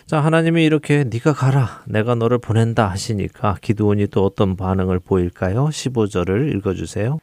자, 0.07 0.21
하나님이 0.21 0.65
이렇게 0.65 1.05
네가 1.05 1.33
가라. 1.33 1.83
내가 1.87 2.15
너를 2.15 2.39
보낸다 2.39 2.91
하시니까 2.91 3.57
기드온이 3.61 4.09
또 4.09 4.25
어떤 4.25 4.57
반응을 4.57 4.99
보일까요? 4.99 5.67
15절을 5.67 6.55
읽어 6.57 6.75
주세요. 6.75 7.19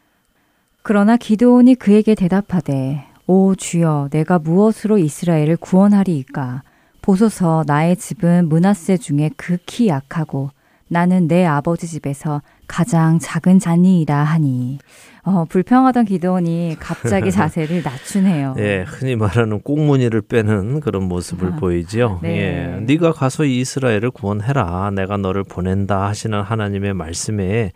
그러나 0.81 1.17
기드온이 1.17 1.75
그에게 1.75 2.15
대답하되 2.15 3.05
오 3.27 3.53
주여 3.55 4.09
내가 4.11 4.39
무엇으로 4.39 4.97
이스라엘을 4.97 5.57
구원하리이까 5.57 6.63
보소서 7.01 7.63
나의 7.65 7.95
집은 7.95 8.47
문하세 8.49 8.97
중에 8.97 9.31
극히 9.35 9.87
약하고 9.87 10.51
나는 10.87 11.27
내 11.27 11.45
아버지 11.45 11.87
집에서 11.87 12.41
가장 12.67 13.17
작은 13.17 13.59
자니이라 13.59 14.15
하니 14.15 14.79
어, 15.23 15.45
불평하던 15.45 16.05
기도원이 16.05 16.77
갑자기 16.79 17.31
자세를 17.31 17.81
낮추네요. 17.83 18.55
예, 18.57 18.83
흔히 18.87 19.15
말하는 19.15 19.61
꽁무니를 19.61 20.21
빼는 20.21 20.79
그런 20.79 21.03
모습을 21.03 21.53
아, 21.53 21.55
보이지요. 21.57 22.19
네. 22.23 22.37
예, 22.39 22.79
네가 22.81 23.13
가서 23.13 23.45
이스라엘을 23.45 24.11
구원해라. 24.11 24.91
내가 24.91 25.17
너를 25.17 25.43
보낸다 25.43 26.07
하시는 26.07 26.41
하나님의 26.41 26.93
말씀에 26.93 27.71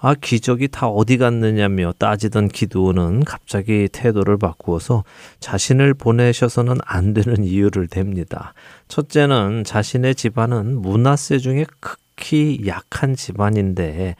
아 0.00 0.14
기적이 0.14 0.68
다 0.68 0.88
어디 0.88 1.18
갔느냐며 1.18 1.92
따지던 1.98 2.48
기도는 2.48 3.24
갑자기 3.24 3.88
태도를 3.92 4.38
바꾸어서 4.38 5.04
자신을 5.40 5.94
보내셔서는 5.94 6.78
안 6.84 7.12
되는 7.12 7.44
이유를 7.44 7.88
댑니다. 7.88 8.52
첫째는 8.88 9.64
자신의 9.64 10.14
집안은 10.14 10.80
문하세 10.80 11.38
중에 11.38 11.66
극 11.80 11.98
히 12.20 12.60
약한 12.66 13.16
집안인데 13.16 14.14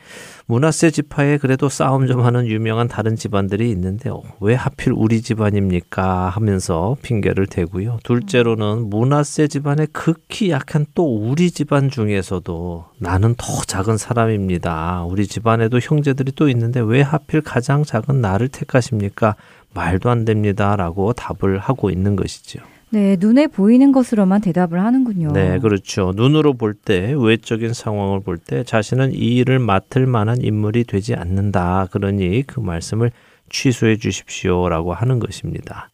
문하세 0.47 0.91
지파에 0.91 1.39
그래도 1.39 1.69
싸움 1.69 2.07
좀 2.07 2.23
하는 2.23 2.47
유명한 2.47 2.89
다른 2.89 3.15
집안들이 3.15 3.71
있는데 3.71 4.11
왜 4.41 4.55
하필 4.55 4.93
우리 4.97 5.23
집안입니까 5.23 6.29
하면서 6.31 6.97
핑계를 7.03 7.47
대고요. 7.47 7.99
둘째로는 8.03 8.91
문하세 8.91 9.49
집안에 9.49 9.87
극히 9.93 10.51
약한 10.51 10.87
또 10.95 11.17
우리 11.17 11.51
집안 11.51 11.89
중에서도 11.89 12.87
나는 12.99 13.35
더 13.37 13.61
작은 13.67 13.97
사람입니다. 13.97 15.05
우리 15.05 15.27
집안에도 15.27 15.79
형제들이 15.79 16.33
또 16.33 16.49
있는데 16.49 16.81
왜 16.81 17.03
하필 17.03 17.43
가장 17.43 17.85
작은 17.85 18.21
나를 18.21 18.49
택하십니까? 18.49 19.37
말도 19.73 20.11
안 20.11 20.25
됩니다라고 20.25 21.13
답을 21.13 21.59
하고 21.59 21.91
있는 21.91 22.17
것이죠. 22.17 22.61
네, 22.93 23.17
눈에 23.21 23.47
보이는 23.47 23.93
것으로만 23.93 24.41
대답을 24.41 24.81
하는군요. 24.81 25.33
네, 25.33 25.61
그렇죠. 25.61 26.13
눈으로 26.17 26.55
볼 26.55 26.75
때, 26.75 27.15
외적인 27.17 27.73
상황을 27.73 28.21
볼 28.21 28.37
때 28.39 28.65
자신은 28.65 29.13
이 29.13 29.37
일을 29.37 29.61
맡을 29.61 30.07
만한 30.07 30.43
인물이 30.43 30.85
되지 30.85 31.15
않는다. 31.15 31.87
그러니 31.93 32.43
그 32.49 32.59
말씀을 32.59 33.13
취소해 33.49 33.97
주십시오라고 33.97 34.93
하는 34.93 35.21
것입니다. 35.21 35.89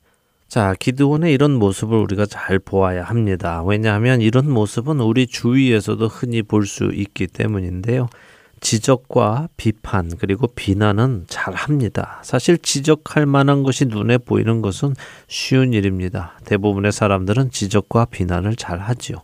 자, 0.48 0.74
기드온의 0.78 1.34
이런 1.34 1.52
모습을 1.56 1.98
우리가 1.98 2.24
잘 2.24 2.58
보아야 2.58 3.02
합니다. 3.02 3.62
왜냐하면 3.64 4.20
이런 4.22 4.48
모습은 4.50 5.00
우리 5.00 5.26
주위에서도 5.26 6.06
흔히 6.06 6.42
볼 6.42 6.64
수 6.66 6.92
있기 6.94 7.26
때문인데요. 7.26 8.08
지적과 8.66 9.48
비판 9.56 10.10
그리고 10.18 10.48
비난은 10.48 11.26
잘 11.28 11.54
합니다. 11.54 12.18
사실 12.24 12.58
지적할 12.58 13.24
만한 13.24 13.62
것이 13.62 13.84
눈에 13.84 14.18
보이는 14.18 14.60
것은 14.60 14.96
쉬운 15.28 15.72
일입니다. 15.72 16.32
대부분의 16.46 16.90
사람들은 16.90 17.52
지적과 17.52 18.06
비난을 18.06 18.56
잘 18.56 18.80
하지요. 18.80 19.18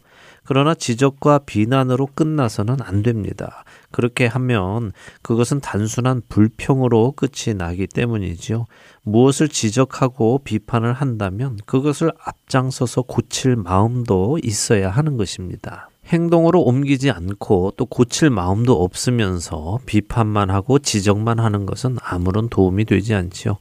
그러나 0.45 0.75
지적과 0.75 1.41
비난으로 1.41 2.07
끝나서는 2.15 2.77
안 2.83 3.03
됩니다. 3.03 3.65
그렇게 3.91 4.27
하면 4.27 4.93
그것은 5.23 5.59
단순한 5.59 6.23
불평으로 6.29 7.11
끝이 7.11 7.57
나기 7.57 7.89
때문이지요. 7.89 8.67
무엇을 9.03 9.49
지적하고 9.49 10.43
비판을 10.45 10.93
한다면 10.93 11.59
그것을 11.67 12.13
앞장서서 12.25 13.03
고칠 13.03 13.57
마음도 13.57 14.39
있어야 14.41 14.89
하는 14.89 15.17
것입니다. 15.17 15.89
행동으로 16.07 16.61
옮기지 16.63 17.11
않고 17.11 17.75
또 17.77 17.87
고칠 17.87 18.29
마음도 18.29 18.83
없으면서 18.83 19.79
비판만 19.87 20.51
하고 20.51 20.79
지적만 20.79 21.39
하는 21.39 21.65
것은 21.65 21.97
아무런 22.03 22.49
도움이 22.49 22.85
되지 22.85 23.15
않지요. 23.15 23.59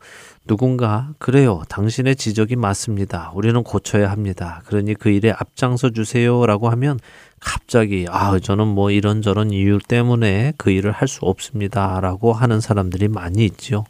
누군가 0.47 1.13
그래요. 1.19 1.61
당신의 1.69 2.15
지적이 2.15 2.55
맞습니다. 2.55 3.31
우리는 3.35 3.63
고쳐야 3.63 4.09
합니다. 4.09 4.63
그러니 4.65 4.95
그 4.95 5.09
일에 5.09 5.31
앞장서 5.31 5.91
주세요라고 5.91 6.69
하면 6.71 6.99
갑자기 7.39 8.07
아 8.09 8.37
저는 8.39 8.67
뭐 8.67 8.89
이런저런 8.91 9.51
이유 9.51 9.77
때문에 9.79 10.53
그 10.57 10.71
일을 10.71 10.91
할 10.91 11.07
수 11.07 11.19
없습니다라고 11.25 12.33
하는 12.33 12.59
사람들이 12.59 13.07
많이 13.07 13.45
있지요. 13.45 13.83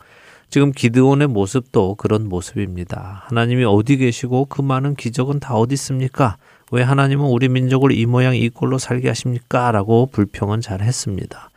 지금 0.49 0.71
기드온의 0.73 1.27
모습도 1.29 1.95
그런 1.95 2.27
모습입니다. 2.27 3.23
하나님이 3.27 3.63
어디 3.63 3.95
계시고 3.97 4.45
그 4.45 4.61
많은 4.61 4.95
기적은 4.95 5.39
다 5.39 5.55
어디 5.55 5.73
있습니까? 5.75 6.37
왜 6.71 6.81
하나님은 6.81 7.25
우리 7.25 7.49
민족을 7.49 7.91
이 7.91 8.05
모양 8.05 8.35
이 8.35 8.49
꼴로 8.49 8.77
살게 8.77 9.09
하십니까? 9.09 9.71
라고 9.71 10.07
불평은 10.11 10.61
잘 10.61 10.81
했습니다. 10.81 11.49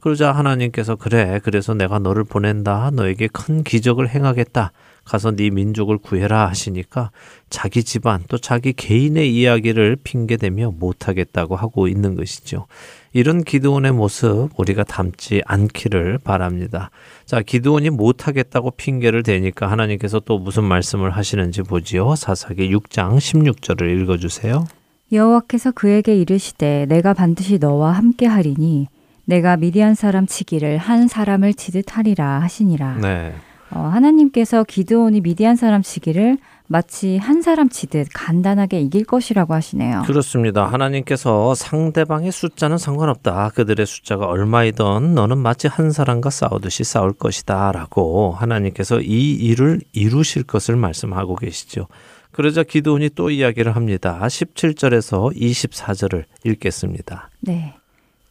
그러자 0.00 0.32
하나님께서 0.32 0.96
그래 0.96 1.40
그래서 1.44 1.74
내가 1.74 1.98
너를 1.98 2.24
보낸다 2.24 2.90
너에게 2.94 3.28
큰 3.28 3.62
기적을 3.62 4.08
행하겠다 4.08 4.72
가서 5.04 5.32
네 5.32 5.50
민족을 5.50 5.98
구해라 5.98 6.48
하시니까 6.48 7.10
자기 7.50 7.82
집안 7.82 8.22
또 8.28 8.38
자기 8.38 8.72
개인의 8.72 9.34
이야기를 9.34 9.96
핑계대며 10.02 10.72
못하겠다고 10.78 11.56
하고 11.56 11.88
있는 11.88 12.14
것이죠. 12.14 12.66
이런 13.12 13.42
기드온의 13.42 13.92
모습 13.92 14.50
우리가 14.56 14.84
담지 14.84 15.42
않기를 15.44 16.18
바랍니다. 16.22 16.90
자, 17.24 17.42
기드온이 17.42 17.90
못하겠다고 17.90 18.72
핑계를 18.72 19.22
대니까 19.22 19.70
하나님께서 19.70 20.20
또 20.20 20.38
무슨 20.38 20.64
말씀을 20.64 21.10
하시는지 21.10 21.62
보지요. 21.62 22.14
사사기 22.14 22.72
6장 22.74 23.16
16절을 23.16 24.02
읽어주세요. 24.02 24.66
여호와께서 25.12 25.72
그에게 25.72 26.16
이르시되 26.16 26.86
내가 26.88 27.14
반드시 27.14 27.58
너와 27.58 27.92
함께 27.92 28.26
하리니 28.26 28.86
내가 29.24 29.56
미디안 29.56 29.94
사람 29.94 30.26
치기를 30.26 30.78
한 30.78 31.08
사람을 31.08 31.54
치듯 31.54 31.96
하리라 31.96 32.40
하시니라. 32.40 32.98
네. 32.98 33.34
어, 33.72 33.80
하나님께서 33.80 34.64
기드온이 34.64 35.20
미디안 35.20 35.56
사람 35.56 35.82
치기를 35.82 36.38
마치 36.72 37.16
한 37.16 37.42
사람 37.42 37.68
치듯 37.68 38.10
간단하게 38.14 38.80
이길 38.80 39.04
것이라고 39.04 39.54
하시네요. 39.54 40.04
그렇습니다. 40.06 40.66
하나님께서 40.66 41.52
상대방의 41.56 42.30
숫자는 42.30 42.78
상관없다. 42.78 43.50
그들의 43.56 43.84
숫자가 43.84 44.26
얼마이던 44.26 45.16
너는 45.16 45.38
마치 45.38 45.66
한 45.66 45.90
사람과 45.90 46.30
싸우듯이 46.30 46.84
싸울 46.84 47.12
것이다. 47.12 47.72
라고 47.72 48.36
하나님께서 48.38 49.00
이 49.00 49.32
일을 49.32 49.80
이루실 49.90 50.44
것을 50.44 50.76
말씀하고 50.76 51.34
계시죠. 51.34 51.88
그러자 52.30 52.62
기도원이 52.62 53.10
또 53.16 53.30
이야기를 53.30 53.74
합니다. 53.74 54.20
17절에서 54.22 55.34
24절을 55.34 56.22
읽겠습니다. 56.44 57.30
네. 57.40 57.79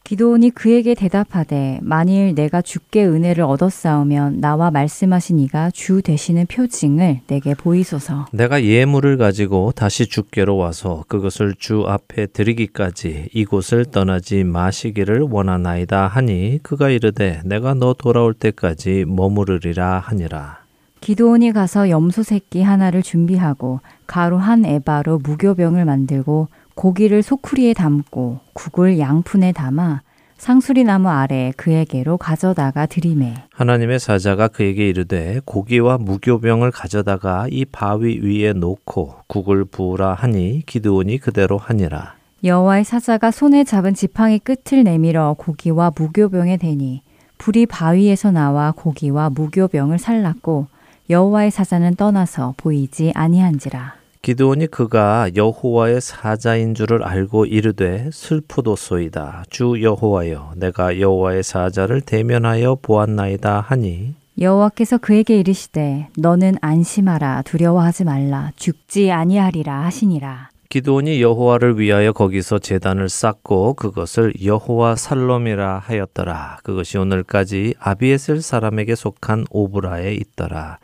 기도온이 0.04 0.50
그에게 0.50 0.94
대답하되 0.94 1.78
만일 1.82 2.34
내가 2.34 2.62
주께 2.62 3.04
은혜를 3.04 3.44
얻었사오면 3.44 4.40
나와 4.40 4.70
말씀하신 4.70 5.38
이가 5.38 5.70
주 5.70 6.02
되시는 6.02 6.46
표징을 6.46 7.20
내게 7.28 7.54
보이소서. 7.54 8.26
내가 8.32 8.64
예물을 8.64 9.18
가지고 9.18 9.72
다시 9.72 10.06
주께로 10.06 10.56
와서 10.56 11.04
그것을 11.06 11.54
주 11.58 11.84
앞에 11.86 12.26
드리기까지 12.26 13.28
이곳을 13.32 13.84
떠나지 13.84 14.42
마시기를 14.42 15.20
원하나이다 15.30 16.08
하니 16.08 16.58
그가 16.62 16.90
이르되 16.90 17.40
내가 17.44 17.74
너 17.74 17.94
돌아올 17.94 18.34
때까지 18.34 19.04
머무르리라 19.06 20.00
하니라. 20.00 20.60
기도온이 21.00 21.52
가서 21.52 21.88
염소 21.88 22.22
새끼 22.22 22.62
하나를 22.62 23.02
준비하고 23.02 23.80
가루 24.06 24.36
한 24.36 24.66
에바로 24.66 25.18
무교병을 25.18 25.84
만들고 25.84 26.48
고기를 26.80 27.22
소쿠리에 27.22 27.74
담고 27.74 28.38
국을 28.54 28.98
양푼에 28.98 29.52
담아 29.52 30.00
상수리 30.38 30.82
나무 30.82 31.10
아래 31.10 31.52
그에게로 31.58 32.16
가져다가 32.16 32.86
드리매 32.86 33.34
하나님의 33.52 34.00
사자가 34.00 34.48
그에게 34.48 34.88
이르되 34.88 35.42
고기와 35.44 35.98
무교병을 35.98 36.70
가져다가 36.70 37.48
이 37.50 37.66
바위 37.66 38.18
위에 38.22 38.54
놓고 38.54 39.16
국을 39.26 39.66
부으라 39.66 40.14
하니 40.14 40.62
기드온이 40.64 41.18
그대로 41.18 41.58
하니라. 41.58 42.14
여호와의 42.44 42.84
사자가 42.84 43.30
손에 43.30 43.64
잡은 43.64 43.92
지팡이 43.92 44.38
끝을 44.38 44.82
내밀어 44.82 45.34
고기와 45.36 45.92
무교병에 45.94 46.56
대니 46.56 47.02
불이 47.36 47.66
바위에서 47.66 48.30
나와 48.30 48.72
고기와 48.74 49.28
무교병을 49.28 49.98
살랐고 49.98 50.68
여호와의 51.10 51.50
사자는 51.50 51.96
떠나서 51.96 52.54
보이지 52.56 53.12
아니한지라. 53.14 53.99
기드온이 54.22 54.66
그가 54.66 55.30
여호와의 55.34 56.02
사자인 56.02 56.74
줄을 56.74 57.02
알고 57.02 57.46
이르되 57.46 58.10
슬프도소이다. 58.12 59.44
주 59.48 59.82
여호와여 59.82 60.52
내가 60.56 61.00
여호와의 61.00 61.42
사자를 61.42 62.02
대면하여 62.02 62.76
보았나이다 62.82 63.60
하니. 63.60 64.14
여호와께서 64.38 64.98
그에게 64.98 65.38
이르시되 65.38 66.08
너는 66.18 66.56
안심하라 66.60 67.42
두려워하지 67.42 68.04
말라 68.04 68.52
죽지 68.56 69.10
아니하리라 69.10 69.84
하시니라. 69.84 70.50
기드온이 70.68 71.20
여호와를 71.22 71.80
위하여 71.80 72.12
거기서 72.12 72.58
제단을 72.58 73.08
쌓고 73.08 73.72
그것을 73.74 74.34
여호와 74.44 74.96
살롬이라 74.96 75.78
하였더라. 75.78 76.58
그것이 76.62 76.98
오늘까지 76.98 77.74
아비에셀 77.78 78.42
사람에게 78.42 78.94
속한 78.94 79.46
오브라에 79.50 80.12
있더라 80.12 80.78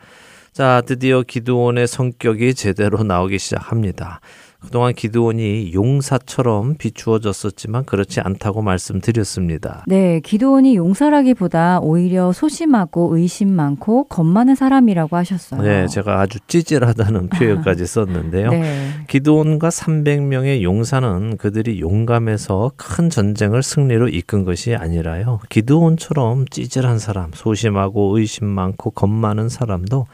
자, 0.57 0.81
드디어 0.83 1.21
기드온의 1.21 1.85
성격이 1.85 2.55
제대로 2.55 3.03
나오기 3.03 3.37
시작합니다. 3.37 4.21
그동안 4.59 4.95
기드온이 4.95 5.71
용사처럼 5.71 6.77
비추어졌었지만 6.79 7.85
그렇지 7.85 8.21
않다고 8.21 8.63
말씀드렸습니다. 8.63 9.83
네, 9.85 10.19
기도원이 10.19 10.75
용사라기보다 10.75 11.81
오히려 11.81 12.31
소심하고 12.31 13.15
의심 13.15 13.51
많고 13.51 14.05
겁 14.05 14.25
많은 14.25 14.55
사람이라고 14.55 15.15
하셨어요. 15.15 15.61
네, 15.61 15.85
제가 15.85 16.21
아주 16.21 16.39
찌질하다는 16.47 17.29
표현까지 17.37 17.85
썼는데요. 17.85 18.49
네. 18.49 18.89
기드온과 19.07 19.69
300명의 19.69 20.63
용사는 20.63 21.37
그들이 21.37 21.81
용감해서 21.81 22.71
큰 22.77 23.11
전쟁을 23.11 23.61
승리로 23.61 24.09
이끈 24.09 24.43
것이 24.43 24.73
아니라요. 24.73 25.39
기드온처럼 25.49 26.47
찌질한 26.47 26.97
사람, 26.97 27.29
소심하고 27.31 28.17
의심 28.17 28.47
많고 28.47 28.89
겁 28.89 29.07
많은 29.07 29.49
사람도 29.49 30.07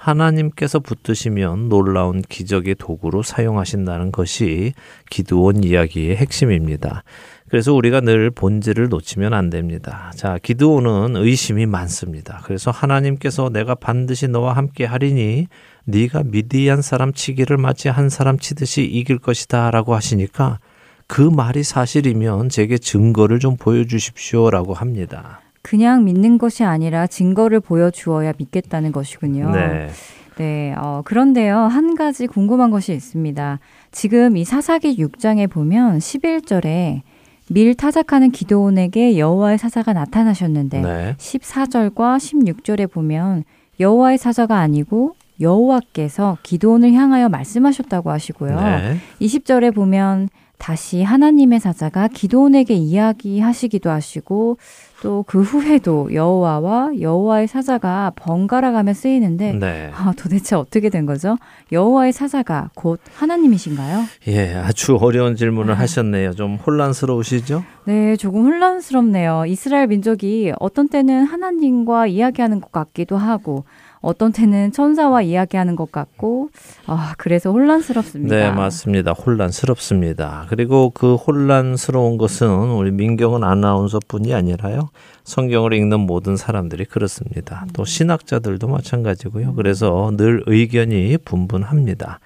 하나님께서 0.00 0.78
붙드시면 0.80 1.68
놀라운 1.68 2.22
기적의 2.22 2.76
도구로 2.76 3.22
사용하신다는 3.22 4.12
것이 4.12 4.72
기드온 5.10 5.62
이야기의 5.62 6.16
핵심입니다. 6.16 7.04
그래서 7.48 7.74
우리가 7.74 8.00
늘 8.00 8.30
본질을 8.30 8.88
놓치면 8.88 9.34
안 9.34 9.50
됩니다. 9.50 10.12
자, 10.14 10.38
기드온은 10.42 11.16
의심이 11.16 11.66
많습니다. 11.66 12.40
그래서 12.44 12.70
하나님께서 12.70 13.50
내가 13.50 13.74
반드시 13.74 14.28
너와 14.28 14.54
함께 14.54 14.84
하리니 14.84 15.48
네가 15.84 16.22
미디안 16.26 16.80
사람 16.80 17.12
치기를 17.12 17.58
마치 17.58 17.88
한 17.88 18.08
사람 18.08 18.38
치듯이 18.38 18.84
이길 18.84 19.18
것이다라고 19.18 19.94
하시니까 19.94 20.60
그 21.08 21.22
말이 21.22 21.64
사실이면 21.64 22.48
제게 22.48 22.78
증거를 22.78 23.40
좀 23.40 23.56
보여 23.56 23.84
주십시오라고 23.84 24.74
합니다. 24.74 25.40
그냥 25.62 26.04
믿는 26.04 26.38
것이 26.38 26.64
아니라 26.64 27.06
증거를 27.06 27.60
보여주어야 27.60 28.32
믿겠다는 28.38 28.92
것이군요. 28.92 29.50
네. 29.50 29.88
네, 30.36 30.74
어, 30.78 31.02
그런데요, 31.04 31.58
한 31.58 31.94
가지 31.94 32.26
궁금한 32.26 32.70
것이 32.70 32.94
있습니다. 32.94 33.58
지금 33.90 34.36
이 34.38 34.44
사사기 34.44 34.96
6장에 34.96 35.50
보면 35.50 35.98
11절에 35.98 37.02
밀 37.50 37.74
타작하는 37.74 38.30
기도원에게 38.30 39.18
여호와의 39.18 39.58
사자가 39.58 39.92
나타나셨는데 39.92 40.80
네. 40.80 41.14
14절과 41.18 42.16
16절에 42.16 42.90
보면 42.90 43.44
여호와의 43.80 44.18
사자가 44.18 44.58
아니고 44.58 45.16
여호와께서 45.40 46.38
기도원을 46.42 46.92
향하여 46.92 47.28
말씀하셨다고 47.28 48.10
하시고요. 48.10 48.60
네. 48.60 48.96
20절에 49.20 49.74
보면 49.74 50.28
다시 50.58 51.02
하나님의 51.02 51.58
사자가 51.58 52.06
기도원에게 52.08 52.74
이야기하시기도 52.74 53.90
하시고 53.90 54.58
또 55.02 55.24
그 55.26 55.42
후에도 55.42 56.12
여호와와 56.12 57.00
여호와의 57.00 57.46
사자가 57.46 58.12
번갈아 58.16 58.72
가며 58.72 58.92
쓰이는데 58.94 59.52
네. 59.52 59.90
아, 59.94 60.12
도대체 60.16 60.56
어떻게 60.56 60.88
된 60.88 61.06
거죠? 61.06 61.36
여호와의 61.72 62.12
사자가 62.12 62.70
곧 62.74 63.00
하나님이신가요? 63.14 64.04
예, 64.28 64.54
아주 64.54 64.96
어려운 64.96 65.36
질문을 65.36 65.78
하셨네요. 65.78 66.34
좀 66.34 66.56
혼란스러우시죠? 66.56 67.64
네, 67.84 68.16
조금 68.16 68.44
혼란스럽네요. 68.44 69.44
이스라엘 69.46 69.86
민족이 69.86 70.52
어떤 70.58 70.88
때는 70.88 71.24
하나님과 71.24 72.06
이야기하는 72.08 72.60
것 72.60 72.72
같기도 72.72 73.16
하고 73.16 73.64
어떤 74.00 74.32
때는 74.32 74.72
천사와 74.72 75.22
이야기하는 75.22 75.76
것 75.76 75.92
같고 75.92 76.50
아, 76.86 77.14
그래서 77.18 77.50
혼란스럽습니다. 77.52 78.34
네, 78.34 78.50
맞습니다. 78.50 79.12
혼란스럽습니다. 79.12 80.46
그리고 80.48 80.90
그 80.90 81.16
혼란스러운 81.16 82.16
것은 82.16 82.48
우리 82.48 82.90
민경은 82.90 83.44
아나운서뿐이 83.44 84.32
아니라요. 84.32 84.90
성경을 85.24 85.74
읽는 85.74 86.00
모든 86.00 86.36
사람들이 86.36 86.86
그렇습니다. 86.86 87.66
또 87.74 87.84
신학자들도 87.84 88.68
마찬가지고요. 88.68 89.54
그래서 89.54 90.10
늘 90.16 90.42
의견이 90.46 91.18
분분합니다. 91.24 92.20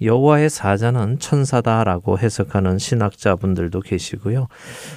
여호와의 0.00 0.50
사자는 0.50 1.18
천사다라고 1.18 2.18
해석하는 2.18 2.78
신학자분들도 2.78 3.80
계시고요. 3.80 4.48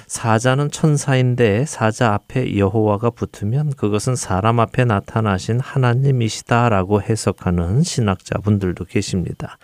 사자는 0.06 0.70
천사인데 0.70 1.64
사자 1.66 2.14
앞에 2.14 2.56
여호와가 2.56 3.10
붙으면 3.10 3.72
그것은 3.76 4.16
사람 4.16 4.60
앞에 4.60 4.84
나타나신 4.84 5.60
하나님이시다라고 5.60 7.02
해석하는 7.02 7.82
신학자분들도 7.82 8.84
계십니다. 8.84 9.58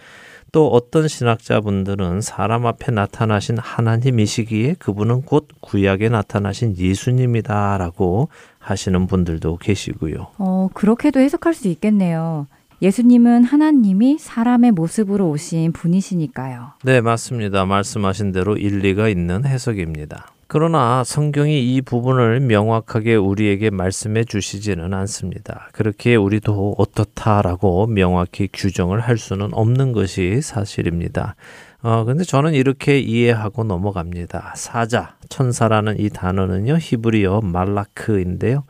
또 0.51 0.69
어떤 0.69 1.09
신학자분들은 1.09 2.23
사람 2.23 2.67
앞에 2.67 2.91
나타나신 2.91 3.59
하나님이시기에 3.59 4.77
그분은 4.79 5.23
곧 5.23 5.49
구약에 5.61 6.09
나타나신 6.09 6.77
예수님이다라고 6.79 8.29
하시는 8.59 9.07
분들도 9.07 9.59
계시고요. 9.59 10.29
어, 10.39 10.69
그렇게도 10.73 11.21
해석할 11.21 11.55
수 11.55 11.69
있겠네요. 11.69 12.47
예수님은 12.81 13.43
하나님이 13.43 14.19
사람의 14.19 14.73
모습으로 14.73 15.29
오신 15.31 15.73
분이시니까요. 15.73 16.75
네, 16.85 17.01
맞습니다. 17.01 17.65
말씀하신 17.65 18.31
대로 18.31 18.57
일리가 18.57 19.09
있는 19.09 19.45
해석입니다. 19.45 20.29
그러나 20.47 21.05
성경이 21.05 21.75
이 21.75 21.83
부분을 21.83 22.41
명확하게 22.41 23.17
우리에게 23.17 23.69
말씀해 23.69 24.25
주시지는 24.25 24.95
않습니다. 24.95 25.69
그렇게 25.73 26.15
우리도 26.15 26.77
어떻다라고 26.79 27.87
명확히 27.89 28.49
규정을 28.51 29.01
할 29.01 29.19
수는 29.19 29.51
없는 29.53 29.93
것이 29.93 30.41
사실입니다. 30.41 31.35
어, 31.83 32.05
근데 32.05 32.25
저는 32.25 32.55
이렇게 32.55 32.99
이해하고 32.99 33.65
넘어갑니다. 33.65 34.55
사자, 34.57 35.17
천사라는 35.29 36.01
이 36.01 36.09
단어는요, 36.09 36.79
히브리어 36.81 37.43
말라크인데요. 37.43 38.65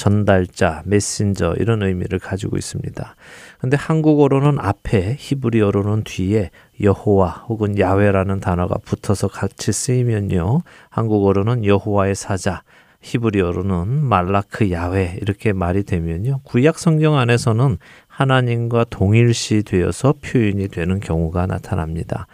전달자, 0.00 0.80
메신저 0.86 1.56
이런 1.58 1.82
의미를 1.82 2.18
가지고 2.18 2.56
있습니다. 2.56 3.14
근데 3.58 3.76
한국어로는 3.76 4.58
앞에, 4.58 5.16
히브리어로는 5.18 6.04
뒤에 6.04 6.50
여호와 6.80 7.44
혹은 7.48 7.78
야훼라는 7.78 8.40
단어가 8.40 8.76
붙어서 8.82 9.28
같이 9.28 9.72
쓰이면요. 9.72 10.62
한국어로는 10.88 11.66
여호와의 11.66 12.14
사자, 12.14 12.62
히브리어로는 13.02 14.06
말라크 14.06 14.70
야훼 14.70 15.18
이렇게 15.20 15.52
말이 15.52 15.82
되면요. 15.82 16.40
구약 16.44 16.78
성경 16.78 17.16
안에서는 17.18 17.76
하나님과 18.08 18.86
동일시 18.88 19.64
되어서 19.64 20.14
표현이 20.22 20.68
되는 20.68 20.98
경우가 21.00 21.44
나타납니다. 21.44 22.26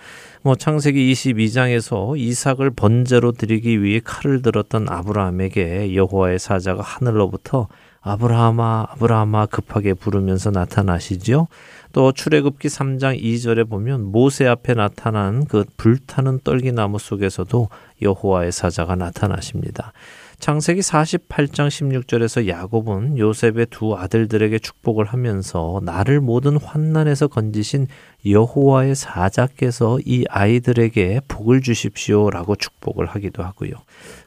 뭐 0.47 0.55
창세기 0.55 1.13
22장에서 1.13 2.17
이삭을 2.17 2.71
번제로 2.71 3.33
드리기 3.33 3.83
위해 3.83 4.01
칼을 4.05 4.43
들었던 4.43 4.87
아브라함에게 4.89 5.97
여호와의 5.97 6.39
사자가 6.39 6.83
하늘로부터 6.83 7.67
아브라함아 8.01 8.91
아브라함아 8.91 9.47
급하게 9.47 9.93
부르면서 9.93 10.53
나타나시죠. 10.53 11.49
또 11.91 12.13
출애굽기 12.13 12.69
3장 12.69 13.21
2절에 13.21 13.69
보면 13.69 14.13
모세 14.13 14.47
앞에 14.47 14.75
나타난 14.75 15.47
그 15.47 15.65
불타는 15.77 16.43
떨기나무 16.45 17.01
속에서도 17.01 17.69
여호와의 18.03 18.53
사자가 18.53 18.95
나타나십니다. 18.95 19.93
창세기 20.39 20.81
48장 20.81 21.69
16절에서 21.69 22.47
야곱은 22.47 23.19
요셉의 23.19 23.67
두 23.71 23.97
아들들에게 23.97 24.59
축복을 24.59 25.07
하면서 25.07 25.81
나를 25.83 26.21
모든 26.21 26.59
환난에서 26.59 27.29
건지신 27.29 27.87
여호와의 28.27 28.95
사자께서 28.95 29.99
이 30.05 30.25
아이들에게 30.29 31.23
복을 31.27 31.63
주십시오라고 31.63 32.57
축복을 32.57 33.07
하기도 33.07 33.43
하고요. 33.43 33.71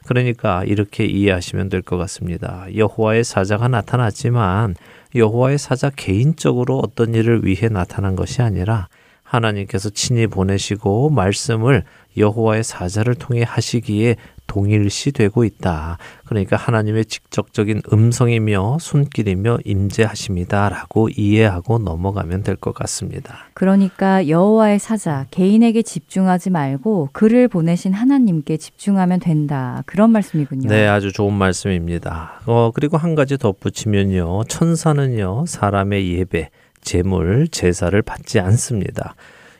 그러니까 0.06 0.64
이렇게 0.64 1.06
이해하시면 1.06 1.68
될 1.68 1.80
것 1.82 1.96
같습니다. 1.96 2.66
여호와의 2.76 3.24
사자가 3.24 3.68
나타났지만 3.68 4.74
여호와의 5.14 5.58
사자 5.58 5.90
개인적으로 5.90 6.78
어떤 6.78 7.14
일을 7.14 7.44
위해 7.44 7.68
나타난 7.68 8.16
것이 8.16 8.42
아니라 8.42 8.88
하나님께서 9.22 9.90
친히 9.90 10.26
보내시고 10.26 11.10
말씀을 11.10 11.84
여호와의 12.16 12.64
사자를 12.64 13.14
통해 13.14 13.44
하시기에 13.46 14.16
동일시되고 14.50 15.44
있다. 15.44 15.96
그러니까 16.26 16.56
하나님의 16.56 17.04
직접적인 17.04 17.82
음성이며 17.92 18.78
손길이며 18.80 19.58
임재하심이다라고 19.64 21.08
이해하고 21.16 21.78
넘어가면 21.78 22.42
될 22.42 22.56
것 22.56 22.74
같습니다. 22.74 23.46
그러니까 23.54 24.28
여호와의 24.28 24.78
사자 24.80 25.24
개인에게 25.30 25.82
집중하지 25.82 26.50
말고 26.50 27.10
그를 27.12 27.48
보내신 27.48 27.92
하나님께 27.94 28.56
집중하면 28.58 29.20
된다. 29.20 29.82
그런 29.86 30.10
말씀이군요. 30.10 30.68
네, 30.68 30.86
아주 30.86 31.12
좋은 31.12 31.32
말씀입니다. 31.32 32.40
어, 32.46 32.70
그리고 32.74 32.96
한 32.98 33.14
가지 33.14 33.38
덧붙이면요. 33.38 34.44
천사는요, 34.48 35.44
사람의 35.46 36.12
예배, 36.18 36.50
제물, 36.82 37.48
제사를 37.48 38.02
받지 38.02 38.40
않습니다. 38.40 39.14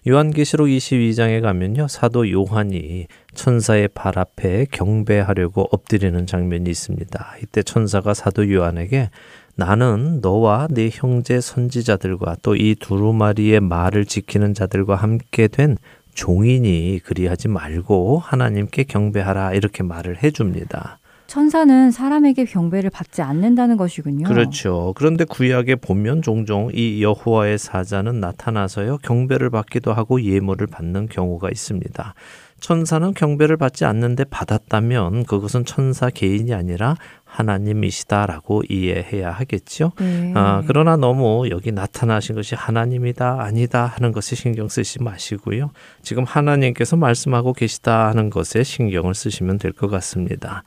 요한계시록 0.09 0.69
22장에 0.69 1.43
가면요. 1.43 1.89
사도 1.89 2.31
요한이 2.31 3.07
천사의 3.35 3.89
발 3.89 4.19
앞에 4.19 4.67
경배하려고 4.71 5.69
엎드리는 5.71 6.27
장면이 6.27 6.71
있습니다. 6.71 7.37
이때 7.43 7.63
천사가 7.63 8.15
사도 8.15 8.51
요한에게 8.51 9.11
나는 9.57 10.21
너와 10.23 10.69
네 10.71 10.89
형제 10.91 11.41
선지자들과 11.41 12.37
또 12.43 12.57
이 12.57 12.77
두루마리의 12.81 13.61
말을 13.61 14.07
지키는 14.07 14.55
자들과 14.55 14.95
함께 14.97 15.49
된 15.49 15.77
종이니 16.15 17.01
그리하지 17.05 17.49
말고 17.49 18.19
하나님께 18.21 18.85
경배하라 18.85 19.53
이렇게 19.53 19.83
말을 19.83 20.23
해줍니다. 20.23 21.00
천사는 21.31 21.93
사람에게 21.93 22.45
경배를 22.45 22.91
받지 22.91 23.23
않는다는 23.23 23.77
것이군요. 23.77 24.27
그렇죠. 24.27 24.93
그런데 24.97 25.25
구약에 25.25 25.77
보면 25.77 26.23
종종 26.23 26.73
이 26.75 27.05
여호와의 27.05 27.57
사자는 27.57 28.19
나타나서요 28.19 28.99
경배를 28.99 29.49
받기도 29.49 29.93
하고 29.93 30.21
예물을 30.21 30.67
받는 30.67 31.07
경우가 31.07 31.49
있습니다. 31.49 32.15
천사는 32.59 33.15
경배를 33.15 33.57
받지 33.57 33.85
않는데 33.85 34.25
받았다면 34.25 35.25
그것은 35.25 35.65
천사 35.65 36.11
개인이 36.11 36.53
아니라 36.53 36.97
하나님이시다라고 37.25 38.63
이해해야 38.69 39.31
하겠죠. 39.31 39.93
네. 40.01 40.33
아, 40.35 40.65
그러나 40.67 40.97
너무 40.97 41.49
여기 41.51 41.71
나타나신 41.71 42.35
것이 42.35 42.57
하나님이다, 42.57 43.41
아니다 43.41 43.87
하는 43.87 44.11
것에 44.11 44.35
신경 44.35 44.69
쓰지 44.69 45.01
마시고요. 45.01 45.71
지금 46.03 46.25
하나님께서 46.25 46.97
말씀하고 46.97 47.53
계시다 47.53 48.09
하는 48.09 48.31
것에 48.31 48.65
신경을 48.65 49.15
쓰시면 49.15 49.59
될 49.59 49.73
것 49.73 49.89
같습니다. 49.89 50.65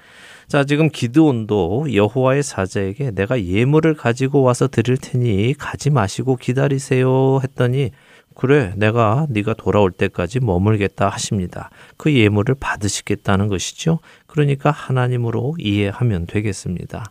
자, 0.53 0.63
지금 0.63 0.87
기드온도 0.87 1.95
여호와의 1.95 2.43
사자에게 2.43 3.09
내가 3.09 3.43
예물을 3.43 3.95
가지고 3.95 4.43
와서 4.43 4.67
드릴 4.67 4.97
테니 4.97 5.55
가지 5.57 5.89
마시고 5.89 6.35
기다리세요 6.35 7.39
했더니 7.41 7.89
그래 8.35 8.73
내가 8.75 9.27
네가 9.29 9.53
돌아올 9.53 9.91
때까지 9.91 10.39
머물겠다 10.39 11.09
하십니다. 11.09 11.69
그 11.97 12.13
예물을 12.13 12.55
받으시겠다는 12.59 13.47
것이죠. 13.47 13.99
그러니까 14.27 14.71
하나님으로 14.71 15.55
이해하면 15.59 16.25
되겠습니다. 16.25 17.05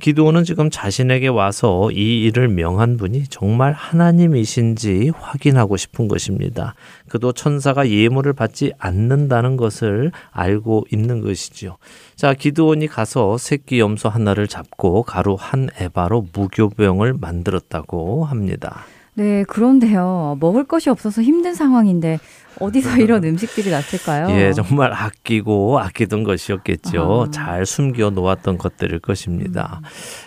기도원은 0.00 0.44
지금 0.44 0.70
자신에게 0.70 1.26
와서 1.26 1.90
이 1.90 2.22
일을 2.22 2.48
명한 2.48 2.96
분이 2.98 3.24
정말 3.30 3.72
하나님이신지 3.72 5.10
확인하고 5.14 5.76
싶은 5.76 6.06
것입니다. 6.06 6.74
그도 7.08 7.32
천사가 7.32 7.88
예물을 7.90 8.32
받지 8.32 8.72
않는다는 8.78 9.56
것을 9.56 10.12
알고 10.30 10.86
있는 10.92 11.20
것이죠. 11.20 11.78
자, 12.14 12.32
기드온이 12.32 12.86
가서 12.86 13.38
새끼 13.38 13.80
염소 13.80 14.08
하나를 14.08 14.46
잡고 14.46 15.02
가루 15.02 15.36
한 15.36 15.68
에바로 15.80 16.28
무교병을 16.32 17.14
만들었다고 17.14 18.24
합니다. 18.24 18.84
네, 19.18 19.42
그런데요. 19.48 20.36
먹을 20.38 20.62
것이 20.64 20.90
없어서 20.90 21.22
힘든 21.22 21.52
상황인데 21.52 22.20
어디서 22.60 22.98
이런 23.02 23.24
음식들이 23.24 23.68
났을까요? 23.70 24.30
예, 24.30 24.52
정말 24.52 24.92
아끼고 24.92 25.80
아끼던 25.80 26.22
것이었겠죠. 26.22 27.24
아. 27.26 27.30
잘 27.32 27.66
숨겨 27.66 28.10
놓았던 28.10 28.58
것들일 28.58 29.00
것입니다. 29.00 29.80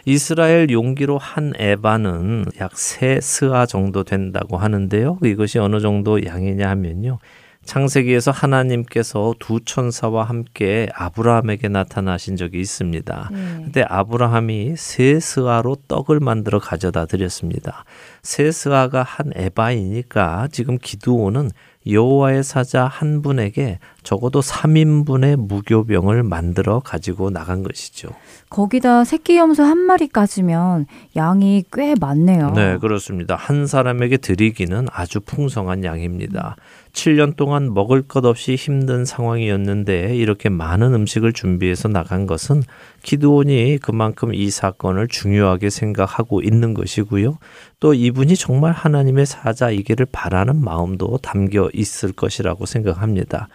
이스라엘 0.05 0.69
용기로 0.69 1.17
한 1.17 1.53
에바는 1.57 2.45
약 2.59 2.71
세 2.75 3.19
스아 3.21 3.65
정도 3.65 4.03
된다고 4.03 4.57
하는데요. 4.57 5.19
이것이 5.23 5.57
어느 5.59 5.79
정도 5.79 6.25
양이냐 6.25 6.69
하면요. 6.69 7.19
창세기에서 7.64 8.32
하나님께서 8.32 9.34
두 9.39 9.59
천사와 9.64 10.24
함께 10.24 10.88
아브라함에게 10.93 11.70
나타나신 11.70 12.36
적이 12.36 12.59
있습니다. 12.59 13.30
네. 13.32 13.62
그때 13.66 13.86
아브라함이 13.88 14.76
세 14.78 15.20
스아로 15.20 15.78
떡을 15.88 16.20
만들어 16.20 16.59
가져다 16.59 17.05
드렸습니다. 17.05 17.86
세 18.24 18.51
스아가 18.51 19.03
한 19.03 19.32
에바이니까 19.36 20.49
지금 20.51 20.78
기드온은 20.78 21.49
여호와의 21.88 22.43
사자 22.43 22.86
한 22.86 23.22
분에게 23.22 23.80
적어도 24.04 24.41
3인분의 24.41 25.36
무교병을 25.36 26.24
만들어 26.24 26.80
가지고 26.80 27.30
나간 27.30 27.64
것이죠. 27.64 28.10
거기다 28.49 29.04
새끼 29.06 29.38
염소 29.38 29.64
한 29.64 29.78
마리까지면 29.78 30.88
양이 31.16 31.64
꽤 31.72 31.93
많네요. 31.99 32.52
네, 32.52 32.78
그렇습니다. 32.80 33.36
한 33.36 33.68
사람에게 33.68 34.18
드리기는 34.18 34.88
아주 34.91 35.20
풍성한 35.22 35.84
양입니다. 35.84 36.56
7년 36.93 37.36
동안 37.38 37.74
먹을 37.74 38.02
것 38.02 38.26
없이 38.26 38.56
힘든 38.56 39.06
상황이었는데 39.06 40.16
이렇게 40.16 40.49
많은 40.49 40.93
음식을 40.93 41.32
준비해서 41.32 41.88
나간 41.88 42.28
것은 42.28 42.64
기드온이 43.04 43.78
그만큼 43.82 44.34
이 44.34 44.49
사건을 44.49 45.08
중요하게 45.08 45.70
생각하고 45.70 46.41
있는 46.41 46.74
것이고요. 46.74 47.38
또 47.80 47.93
이분이 47.93 48.36
정말 48.36 48.74
하나님의 48.74 49.26
사자이기를 49.26 50.08
바라는 50.12 50.62
마음도 50.62 51.18
담겨 51.22 51.70
있을 51.74 52.12
것이라고 52.12 52.66
생각합니다. 52.66 53.47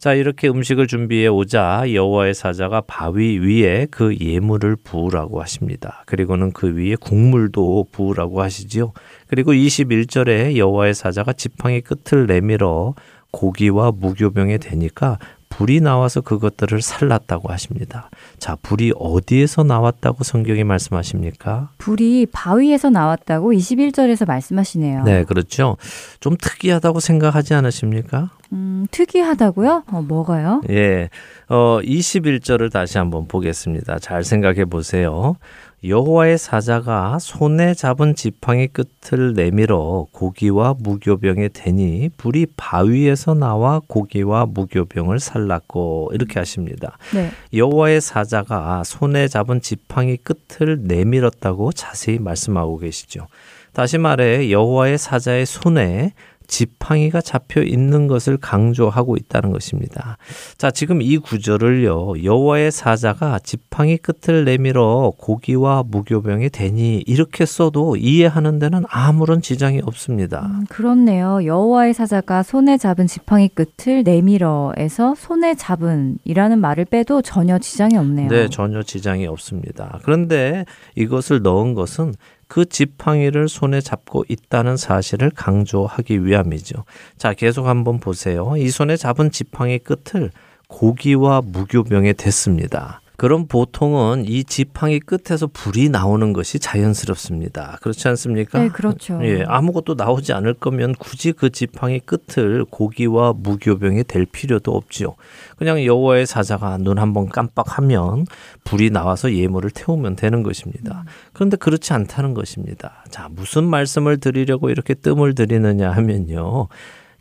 자, 0.00 0.14
이렇게 0.14 0.48
음식을 0.48 0.86
준비해 0.86 1.26
오자 1.26 1.92
여호와의 1.92 2.32
사자가 2.32 2.80
바위 2.80 3.38
위에 3.38 3.86
그 3.90 4.16
예물을 4.18 4.76
부으라고 4.76 5.42
하십니다. 5.42 6.04
그리고는 6.06 6.52
그 6.52 6.74
위에 6.74 6.94
국물도 6.94 7.88
부으라고 7.92 8.40
하시지요. 8.40 8.94
그리고 9.26 9.52
21절에 9.52 10.56
여호와의 10.56 10.94
사자가 10.94 11.34
지팡이 11.34 11.82
끝을 11.82 12.26
내밀어 12.26 12.94
고기와 13.30 13.92
무교병에 13.92 14.56
대니까 14.56 15.18
불이 15.50 15.80
나와서 15.80 16.22
그것들을 16.22 16.80
살랐다고 16.80 17.52
하십니다. 17.52 18.08
자, 18.38 18.56
불이 18.62 18.92
어디에서 18.96 19.62
나왔다고 19.62 20.24
성경이 20.24 20.64
말씀하십니까? 20.64 21.70
불이 21.76 22.26
바위에서 22.32 22.88
나왔다고 22.88 23.52
21절에서 23.52 24.26
말씀하시네요. 24.26 25.04
네, 25.04 25.24
그렇죠. 25.24 25.76
좀 26.20 26.36
특이하다고 26.40 27.00
생각하지 27.00 27.52
않으십니까? 27.54 28.30
음, 28.52 28.86
특이하다고요? 28.90 29.84
어, 29.92 30.02
뭐가요? 30.02 30.62
예. 30.70 31.08
어, 31.48 31.78
21절을 31.82 32.72
다시 32.72 32.98
한번 32.98 33.26
보겠습니다. 33.28 33.98
잘 33.98 34.24
생각해 34.24 34.64
보세요. 34.64 35.36
여호와의 35.82 36.36
사자가 36.36 37.18
손에 37.18 37.72
잡은 37.72 38.14
지팡이 38.14 38.68
끝을 38.68 39.32
내밀어 39.32 40.06
고기와 40.12 40.74
무교병에 40.78 41.48
대니 41.48 42.10
불이 42.18 42.48
바위에서 42.56 43.32
나와 43.32 43.80
고기와 43.86 44.44
무교병을 44.44 45.20
살랐고 45.20 46.10
이렇게 46.12 46.38
하십니다. 46.38 46.98
네. 47.14 47.30
여호와의 47.54 48.02
사자가 48.02 48.84
손에 48.84 49.28
잡은 49.28 49.62
지팡이 49.62 50.18
끝을 50.18 50.82
내밀었다고 50.82 51.72
자세히 51.72 52.18
말씀하고 52.18 52.76
계시죠. 52.76 53.26
다시 53.72 53.96
말해 53.96 54.50
여호와의 54.50 54.98
사자의 54.98 55.46
손에 55.46 56.12
지팡이가 56.50 57.20
잡혀 57.20 57.62
있는 57.62 58.08
것을 58.08 58.36
강조하고 58.36 59.16
있다는 59.16 59.52
것입니다. 59.52 60.18
자, 60.58 60.70
지금 60.70 61.00
이 61.00 61.16
구절을요. 61.16 62.24
여호와의 62.24 62.72
사자가 62.72 63.38
지팡이 63.38 63.96
끝을 63.96 64.44
내밀어 64.44 65.12
고기와 65.16 65.84
무교병에 65.86 66.48
대니 66.48 67.04
이렇게 67.06 67.46
써도 67.46 67.96
이해하는 67.96 68.58
데는 68.58 68.82
아무런 68.88 69.40
지장이 69.40 69.80
없습니다. 69.84 70.46
음, 70.46 70.66
그렇네요. 70.68 71.44
여호와의 71.44 71.94
사자가 71.94 72.42
손에 72.42 72.76
잡은 72.76 73.06
지팡이 73.06 73.48
끝을 73.48 74.02
내밀어에서 74.02 75.14
손에 75.14 75.54
잡은이라는 75.54 76.60
말을 76.60 76.84
빼도 76.86 77.22
전혀 77.22 77.58
지장이 77.58 77.96
없네요. 77.96 78.28
네, 78.28 78.48
전혀 78.48 78.82
지장이 78.82 79.26
없습니다. 79.28 80.00
그런데 80.02 80.64
이것을 80.96 81.42
넣은 81.42 81.74
것은 81.74 82.14
그 82.50 82.68
지팡이를 82.68 83.48
손에 83.48 83.80
잡고 83.80 84.24
있다는 84.28 84.76
사실을 84.76 85.30
강조하기 85.30 86.26
위함이죠. 86.26 86.84
자, 87.16 87.32
계속 87.32 87.68
한번 87.68 88.00
보세요. 88.00 88.54
이 88.56 88.70
손에 88.70 88.96
잡은 88.96 89.30
지팡이 89.30 89.78
끝을 89.78 90.32
고기와 90.66 91.42
무교병에 91.44 92.14
댔습니다. 92.14 93.02
그럼 93.20 93.46
보통은 93.48 94.24
이 94.26 94.44
지팡이 94.44 94.98
끝에서 94.98 95.46
불이 95.46 95.90
나오는 95.90 96.32
것이 96.32 96.58
자연스럽습니다. 96.58 97.76
그렇지 97.82 98.08
않습니까? 98.08 98.60
네, 98.60 98.68
그렇죠. 98.70 99.20
예, 99.22 99.44
아무것도 99.46 99.92
나오지 99.92 100.32
않을 100.32 100.54
거면 100.54 100.94
굳이 100.94 101.32
그 101.32 101.50
지팡이 101.50 102.00
끝을 102.00 102.64
고기와 102.64 103.34
무교병에 103.36 104.04
댈 104.04 104.24
필요도 104.24 104.74
없지요. 104.74 105.16
그냥 105.58 105.84
여호와의 105.84 106.24
사자가 106.24 106.78
눈 106.78 106.98
한번 106.98 107.28
깜빡하면 107.28 108.24
불이 108.64 108.88
나와서 108.88 109.34
예물을 109.34 109.68
태우면 109.72 110.16
되는 110.16 110.42
것입니다. 110.42 111.04
그런데 111.34 111.58
그렇지 111.58 111.92
않다는 111.92 112.32
것입니다. 112.32 113.04
자, 113.10 113.28
무슨 113.30 113.64
말씀을 113.64 114.16
드리려고 114.16 114.70
이렇게 114.70 114.94
뜸을 114.94 115.34
들이느냐 115.34 115.90
하면요. 115.90 116.68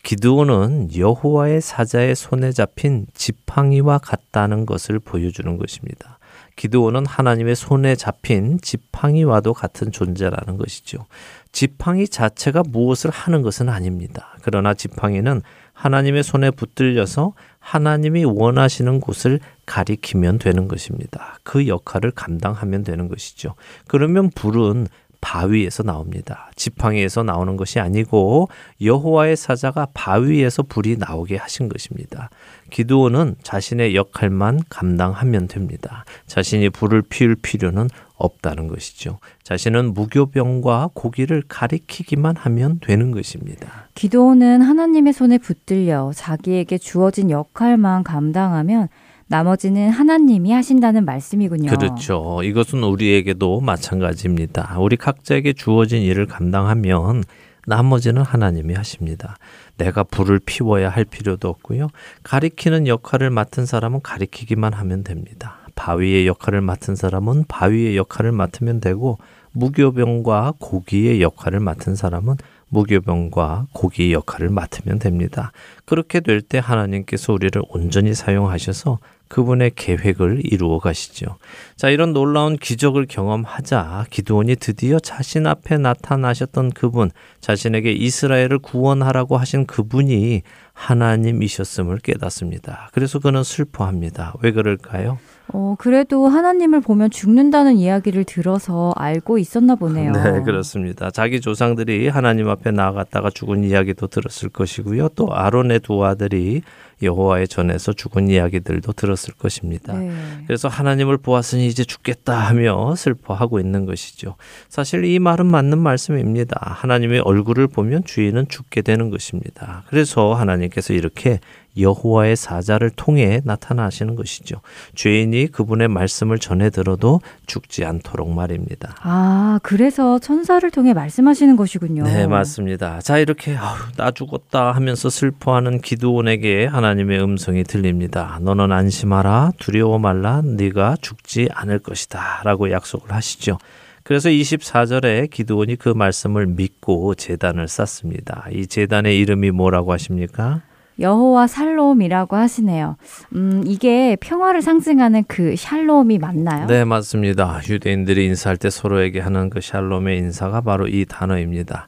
기드온은 0.10 0.90
여호와의 0.98 1.62
사자의 1.62 2.16
손에 2.16 2.52
잡힌 2.52 3.06
지팡이와 3.14 4.00
같다는 4.00 4.66
것을 4.66 4.98
보여주는 4.98 5.56
것입니다. 5.56 6.18
기드온은 6.56 7.06
하나님의 7.06 7.56
손에 7.56 7.96
잡힌 7.96 8.60
지팡이와도 8.60 9.54
같은 9.54 9.92
존재라는 9.92 10.58
것이죠. 10.58 11.06
지팡이 11.52 12.08
자체가 12.08 12.64
무엇을 12.68 13.12
하는 13.12 13.44
것은 13.44 13.70
아닙니다. 13.70 14.36
그러나 14.42 14.74
지팡이는 14.74 15.44
하나님의 15.74 16.24
손에 16.24 16.50
붙들려서 16.50 17.34
하나님이 17.60 18.26
원하시는 18.26 19.02
곳을 19.02 19.40
가리키면 19.68 20.40
되는 20.40 20.68
것입니다. 20.68 21.38
그 21.44 21.68
역할을 21.68 22.10
감당하면 22.10 22.84
되는 22.84 23.10
것이죠. 23.10 23.54
그러면 23.88 24.32
불은 24.32 24.88
바위에서 25.22 25.84
나옵니다. 25.84 26.50
지팡이에서 26.56 27.24
나오는 27.24 27.58
것이 27.58 27.80
아니고 27.80 28.50
여호와의 28.82 29.36
사자가 29.36 29.88
바위에서 29.94 30.64
불이 30.64 30.98
나오게 30.98 31.38
하신 31.38 31.70
것입니다. 31.70 32.30
기드온은 32.70 33.36
자신의 33.44 33.96
역할만 33.96 34.62
감당하면 34.70 35.48
됩니다. 35.48 36.06
자신이 36.28 36.70
불을 36.70 37.04
피울 37.10 37.36
필요는 37.36 37.90
없다는 38.16 38.68
것이죠. 38.68 39.20
자신은 39.44 39.94
무교병과 39.94 40.90
고기를 40.94 41.44
가리키기만 41.48 42.36
하면 42.36 42.80
되는 42.82 43.12
것입니다. 43.12 43.88
기도는 43.96 44.62
하나님의 44.62 45.14
손에 45.14 45.38
붙들려 45.38 46.12
자기에게 46.14 46.78
주어진 46.78 47.30
역할만 47.30 48.04
감당하면 48.04 48.90
나머지는 49.30 49.92
하나님이 49.92 50.52
하신다는 50.52 51.06
말씀이군요. 51.06 51.70
그렇죠. 51.70 52.42
이것은 52.44 52.84
우리에게도 52.84 53.62
마찬가지입니다. 53.62 54.78
우리 54.80 54.98
각자에게 54.98 55.54
주어진 55.54 56.02
일을 56.02 56.26
감당하면 56.26 57.24
나머지는 57.68 58.24
하나님이 58.24 58.74
하십니다. 58.74 59.38
내가 59.78 60.04
불을 60.04 60.40
피워야 60.44 60.90
할 60.90 61.06
필요도 61.06 61.48
없고요. 61.48 61.90
가리키는 62.24 62.88
역할을 62.88 63.30
맡은 63.30 63.68
사람은 63.68 64.02
가리키기만 64.02 64.74
하면 64.74 65.04
됩니다. 65.04 65.60
바위의 65.76 66.26
역할을 66.26 66.62
맡은 66.62 66.96
사람은 66.96 67.46
바위의 67.48 67.98
역할을 67.98 68.32
맡으면 68.32 68.82
되고 68.82 69.20
무교병과 69.52 70.56
고기의 70.60 71.22
역할을 71.22 71.60
맡은 71.60 71.96
사람은 71.96 72.36
무교병과 72.70 73.68
고기의 73.74 74.14
역할을 74.14 74.50
맡으면 74.50 75.00
됩니다. 75.00 75.52
그렇게 75.86 76.20
될 76.20 76.42
때 76.42 76.60
하나님께서 76.60 77.34
우리를 77.34 77.62
온전히 77.70 78.14
사용하셔서 78.14 79.00
그분의 79.30 79.72
계획을 79.76 80.42
이루어 80.44 80.80
가시죠. 80.80 81.38
자, 81.76 81.90
이런 81.90 82.14
놀라운 82.14 82.58
기적을 82.58 83.06
경험하자 83.08 84.08
기드온이 84.10 84.56
드디어 84.56 85.00
자신 85.00 85.48
앞에 85.48 85.78
나타나셨던 85.78 86.72
그분, 86.72 87.12
자신에게 87.40 87.92
이스라엘을 87.92 88.60
구원하라고 88.60 89.38
하신 89.38 89.66
그분이 89.66 90.42
하나님이셨음을 90.74 92.00
깨닫습니다. 92.00 92.90
그래서 92.94 93.20
그는 93.20 93.44
슬퍼합니다. 93.44 94.34
왜 94.42 94.52
그럴까요? 94.52 95.20
어, 95.52 95.76
그래도 95.80 96.28
하나님을 96.28 96.82
보면 96.82 97.10
죽는다는 97.10 97.76
이야기를 97.76 98.24
들어서 98.24 98.94
알고 98.96 99.40
있었나 99.40 99.76
보네요. 99.76 100.12
네, 100.12 100.42
그렇습니다. 100.44 101.10
자기 101.12 101.42
조상들이 101.42 102.08
하나님 102.08 102.50
앞에 102.50 102.72
나아갔다가 102.72 103.30
죽은 103.30 103.64
이야기도 103.64 104.08
들었을 104.08 104.50
것이고요. 104.50 105.10
또 105.10 105.34
아론의 105.34 105.80
두 105.82 106.06
아들이 106.06 106.62
여호와의 107.02 107.48
전에서 107.48 107.94
죽은 107.94 108.30
이야기들도 108.30 108.94
들었을 108.94 109.34
것입니다. 109.36 109.94
네. 109.94 110.12
그래서 110.48 110.68
하나님을 110.68 111.18
보았으니 111.18 111.68
이제 111.68 111.84
죽겠다 111.84 112.38
하며 112.38 112.96
슬퍼하고 112.96 113.60
있는 113.60 113.86
것이죠. 113.86 114.36
사실 114.68 115.06
이 115.06 115.20
말은 115.20 115.46
맞는 115.46 115.78
말씀입니다. 115.78 116.58
하나님의 116.62 117.22
얼굴을 117.22 117.68
보면 117.68 118.04
주인은 118.04 118.48
죽게 118.50 118.82
되는 118.82 119.10
것입니다. 119.10 119.84
그래서 119.88 120.34
하나님께서 120.34 120.94
이렇게 120.94 121.40
여호와의 121.78 122.36
사자를 122.36 122.90
통해 122.90 123.42
나타나시는 123.44 124.16
것이죠. 124.16 124.62
죄인이 124.96 125.48
그분의 125.48 125.88
말씀을 125.88 126.40
전해 126.40 126.70
들어도 126.70 127.22
죽지 127.46 127.86
않도록 127.86 128.32
말입니다. 128.32 128.96
아, 129.02 129.60
그래서 129.64 130.20
천사를 130.20 130.70
통해 130.72 130.94
말씀하시는 130.94 131.56
것이군요. 131.56 132.04
네, 132.04 132.28
맞습니다. 132.28 133.00
자, 133.02 133.18
이렇게 133.18 133.56
아우, 133.56 133.78
나 133.98 134.12
죽었다 134.12 134.72
하면서 134.72 135.10
슬퍼하는 135.10 135.82
기드온에게 135.82 136.66
하나 136.66 136.89
님의 136.94 137.22
음성이 137.22 137.64
들립니다. 137.64 138.40
너는 138.42 138.72
안심하라, 138.72 139.52
두려워 139.58 140.00
말라, 140.00 140.42
네가 140.44 140.98
죽지 141.02 141.50
않을 141.54 141.80
것이다라고 141.80 142.72
약속을 142.72 143.12
하시죠. 143.12 143.58
그래서 144.04 144.30
24절에 144.30 145.30
기드온이 145.30 145.76
그 145.76 145.90
말씀을 145.90 146.48
믿고 146.48 147.16
재단을 147.16 147.68
쌓습니다. 147.68 148.48
이 148.52 148.66
재단의 148.66 149.20
이름이 149.20 149.52
뭐라고 149.52 149.94
하십니까? 149.94 150.62
여호와 151.00 151.48
살롬이라고 151.48 152.36
하시네요. 152.36 152.98
음, 153.36 153.64
이게 153.66 154.18
평화를 154.20 154.62
상징하는 154.62 155.24
그 155.28 155.56
샬롬이 155.56 156.18
맞나요? 156.18 156.68
네, 156.68 156.84
맞습니다. 156.84 157.62
유대인들이 157.70 158.26
인사할 158.26 158.58
때 158.58 158.70
서로에게 158.70 159.20
하는 159.20 159.50
그 159.50 159.62
샬롬의 159.62 160.18
인사가 160.18 160.62
바로 160.62 160.88
이 160.88 161.06
단어입니다. 161.06 161.88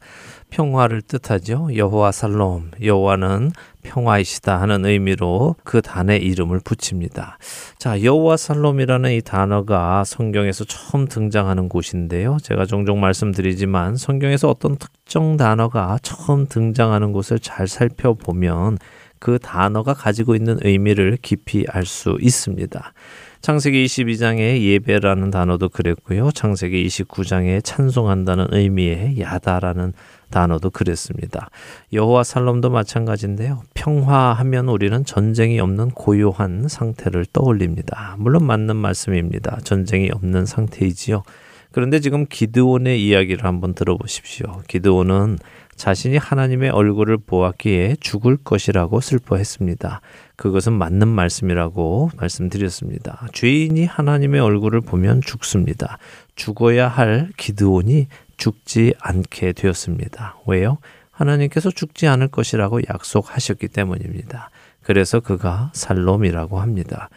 평화를 0.51 1.01
뜻하죠. 1.01 1.69
여호와 1.75 2.11
살롬, 2.11 2.71
여호와는 2.83 3.51
평화이시다 3.81 4.61
하는 4.61 4.85
의미로 4.85 5.55
그 5.63 5.81
단의 5.81 6.21
이름을 6.21 6.59
붙입니다. 6.63 7.39
자, 7.79 8.03
여호와 8.03 8.37
살롬이라는 8.37 9.11
이 9.13 9.21
단어가 9.21 10.03
성경에서 10.03 10.65
처음 10.65 11.07
등장하는 11.07 11.67
곳인데요. 11.67 12.37
제가 12.43 12.65
종종 12.65 12.99
말씀드리지만 12.99 13.95
성경에서 13.95 14.49
어떤 14.49 14.75
특정 14.75 15.37
단어가 15.37 15.97
처음 16.03 16.45
등장하는 16.47 17.11
곳을 17.13 17.39
잘 17.39 17.67
살펴보면 17.67 18.77
그 19.19 19.37
단어가 19.39 19.93
가지고 19.93 20.35
있는 20.35 20.57
의미를 20.63 21.17
깊이 21.21 21.65
알 21.69 21.85
수 21.85 22.17
있습니다. 22.19 22.93
창세기 23.41 23.85
22장의 23.85 24.61
예배라는 24.61 25.31
단어도 25.31 25.69
그랬고요. 25.69 26.31
창세기 26.31 26.85
29장에 26.87 27.63
찬송한다는 27.63 28.47
의미의 28.51 29.19
야다라는 29.19 29.93
단어도 30.31 30.71
그랬습니다. 30.71 31.49
여호와 31.93 32.23
살롬도 32.23 32.71
마찬가지인데요. 32.71 33.61
평화하면 33.75 34.69
우리는 34.69 35.05
전쟁이 35.05 35.59
없는 35.59 35.91
고요한 35.91 36.67
상태를 36.67 37.25
떠올립니다. 37.31 38.15
물론 38.17 38.45
맞는 38.45 38.75
말씀입니다. 38.75 39.59
전쟁이 39.63 40.09
없는 40.11 40.45
상태이지요. 40.47 41.23
그런데 41.71 41.99
지금 41.99 42.25
기드온의 42.27 43.05
이야기를 43.05 43.45
한번 43.45 43.73
들어보십시오. 43.73 44.61
기드온은 44.67 45.37
자신이 45.75 46.17
하나님의 46.17 46.69
얼굴을 46.69 47.17
보았기에 47.17 47.95
죽을 47.99 48.37
것이라고 48.37 48.99
슬퍼했습니다. 48.99 50.01
그것은 50.35 50.73
맞는 50.73 51.07
말씀이라고 51.07 52.11
말씀드렸습니다. 52.17 53.27
죄인이 53.33 53.85
하나님의 53.85 54.41
얼굴을 54.41 54.81
보면 54.81 55.21
죽습니다. 55.21 55.97
죽어야 56.35 56.87
할 56.87 57.29
기드온이 57.37 58.07
죽지 58.41 58.95
않게 58.99 59.53
되었습니다. 59.53 60.37
왜요? 60.47 60.79
하나님께서 61.11 61.69
죽지 61.69 62.07
않을 62.07 62.29
것이라고 62.29 62.79
약속하셨기 62.89 63.67
때문입니다. 63.67 64.49
그래서 64.81 65.19
그가 65.19 65.69
살롬이라고 65.75 66.59
합니다. 66.59 67.09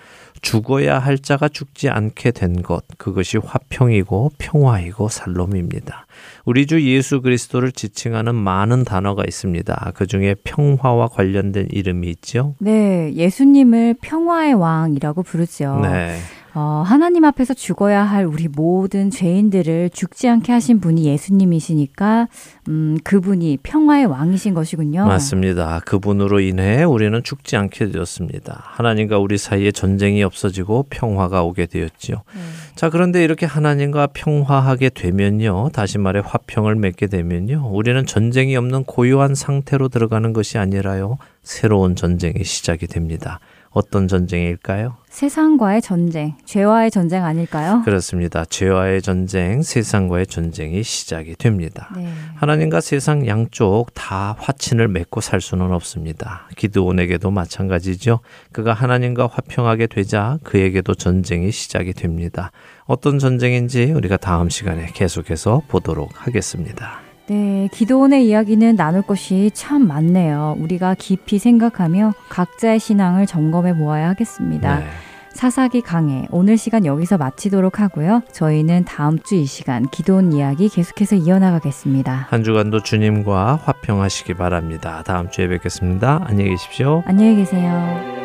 죽어야 0.43 0.99
할 0.99 1.19
자가 1.19 1.49
죽지 1.49 1.89
않게 1.89 2.33
된 2.33 2.63
것, 2.63 2.85
그것이 2.99 3.39
화평이고 3.39 4.33
평화이고 4.37 5.09
살롬입니다. 5.09 6.07
우리 6.45 6.67
주 6.67 6.83
예수 6.83 7.23
그리스도를 7.23 7.73
지칭하는 7.73 8.35
많은 8.35 8.85
단어가 8.85 9.25
있습니다. 9.27 9.93
그 9.95 10.07
중에 10.07 10.35
평화와 10.45 11.09
관련된 11.09 11.69
이름이 11.71 12.07
있죠? 12.11 12.55
네, 12.59 13.11
예수님을 13.15 13.95
평화의 14.03 14.53
왕이라고 14.53 15.23
부르죠. 15.23 15.81
네. 15.81 16.19
어, 16.57 16.85
하나님 16.87 17.25
앞에서 17.25 17.53
죽어야 17.53 18.05
할 18.05 18.27
우리 18.27 18.47
모든 18.47 19.11
죄인들을 19.11 19.91
죽지 19.91 20.29
않게 20.29 20.53
하신 20.53 20.79
분이 20.79 21.05
예수님이시니까 21.05 22.29
음, 22.69 22.97
그분이 23.03 23.59
평화의 23.65 24.07
왕이신 24.07 24.55
것이군요. 24.55 25.05
맞습니다. 25.05 25.81
그분으로 25.85 26.39
인해 26.39 26.85
우리는 26.85 27.21
죽지 27.25 27.57
않게 27.57 27.91
되었습니다. 27.91 28.63
하나님과 28.65 29.19
우리 29.19 29.37
사이에 29.37 29.73
전쟁이 29.73 30.23
없어지고 30.23 30.87
평화가 30.91 31.43
오게 31.43 31.67
되었지요. 31.67 32.17
네. 32.17 32.41
자, 32.77 32.89
그런데 32.89 33.25
이렇게 33.25 33.47
하나님과 33.47 34.09
평화하게 34.09 34.91
되면요. 34.91 35.71
다시 35.73 35.99
말해 35.99 36.23
화평을 36.25 36.77
맺게 36.77 37.09
되면요. 37.09 37.69
우리는 37.73 38.07
전쟁이 38.07 38.57
없는 38.57 38.85
고요한 38.85 39.35
상태로 39.35 39.89
들어가는 39.89 40.33
것이 40.33 40.59
아니라요. 40.59 41.19
새로운 41.43 41.97
전쟁이 41.97 42.45
시작이 42.45 42.87
됩니다. 42.87 43.41
어떤 43.71 44.07
전쟁일까요? 44.07 44.97
세상과의 45.15 45.81
전쟁, 45.81 46.35
죄와의 46.45 46.91
전쟁 46.91 47.25
아닐까요? 47.25 47.83
그렇습니다. 47.85 48.45
죄와의 48.45 49.01
전쟁, 49.01 49.63
세상과의 49.63 50.27
전쟁이 50.27 50.83
시작이 50.83 51.37
됩니다. 51.37 51.89
네. 51.97 52.13
하나님과 52.35 52.81
세상 52.81 53.25
양쪽 53.29 53.95
다 53.95 54.35
화친을 54.41 54.89
맺고 54.89 55.21
살 55.21 55.41
수는 55.41 55.71
없습니다. 55.71 56.49
기드온에게도 56.57 57.31
마찬가지죠. 57.31 58.19
그가 58.51 58.73
하나님과 58.73 59.29
화평하게 59.29 59.87
되자 59.87 60.41
그에게도 60.43 60.97
전쟁이 60.97 61.53
시작이 61.53 61.93
됩니다. 61.93 62.51
어떤 62.85 63.21
전쟁인지 63.21 63.93
우리가 63.93 64.17
다음 64.17 64.49
시간에 64.49 64.87
계속해서 64.95 65.63
보도록 65.69 66.11
하겠습니다. 66.27 67.04
네, 67.27 67.69
기도원의 67.73 68.27
이야기는 68.29 68.77
나눌 68.77 69.01
것이 69.03 69.51
참 69.55 69.87
많네요. 69.87 70.57
우리가 70.59 70.95
깊이 70.99 71.39
생각하며 71.39 72.13
각자의 72.29 72.79
신앙을 72.79 73.27
점검해 73.27 73.77
보아야 73.79 74.11
하겠습니다. 74.11 74.81
네. 74.81 74.87
사사기 75.33 75.81
강해 75.81 76.29
오늘 76.31 76.57
시간 76.57 76.85
여기서 76.85 77.17
마치도록 77.19 77.81
하고요. 77.81 78.23
저희는 78.31 78.85
다음 78.85 79.19
주 79.19 79.35
이 79.35 79.47
시간 79.47 79.89
기도원 79.89 80.33
이야기 80.33 80.69
계속해서 80.69 81.17
이어나가겠습니다. 81.17 82.29
한 82.31 82.45
주간도 82.45 82.83
주님과 82.85 83.59
화평하시기 83.65 84.35
바랍니다. 84.35 85.03
다음 85.05 85.31
주에 85.31 85.49
뵙겠습니다. 85.49 86.21
안녕히 86.27 86.51
계십시오. 86.51 87.03
안녕히 87.07 87.37
계세요. 87.37 88.24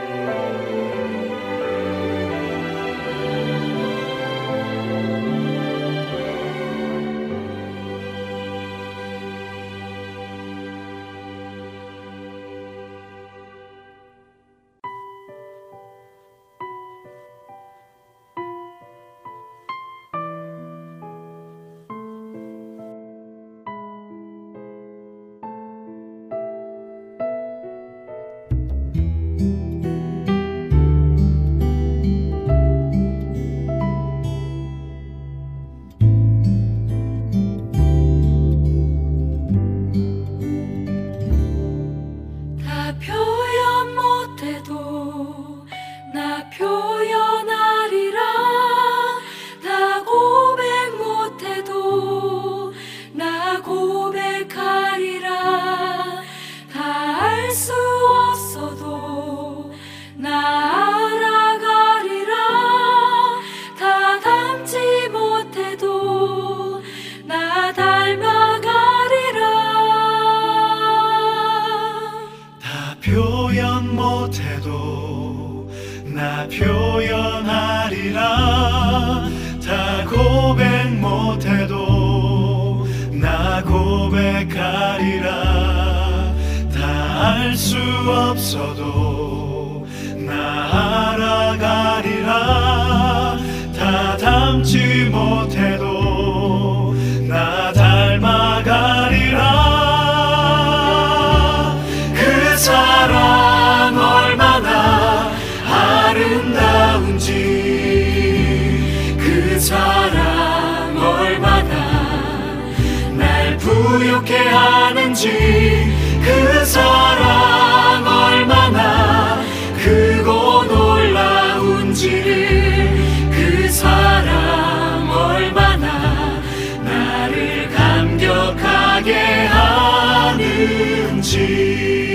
하 131.21 132.08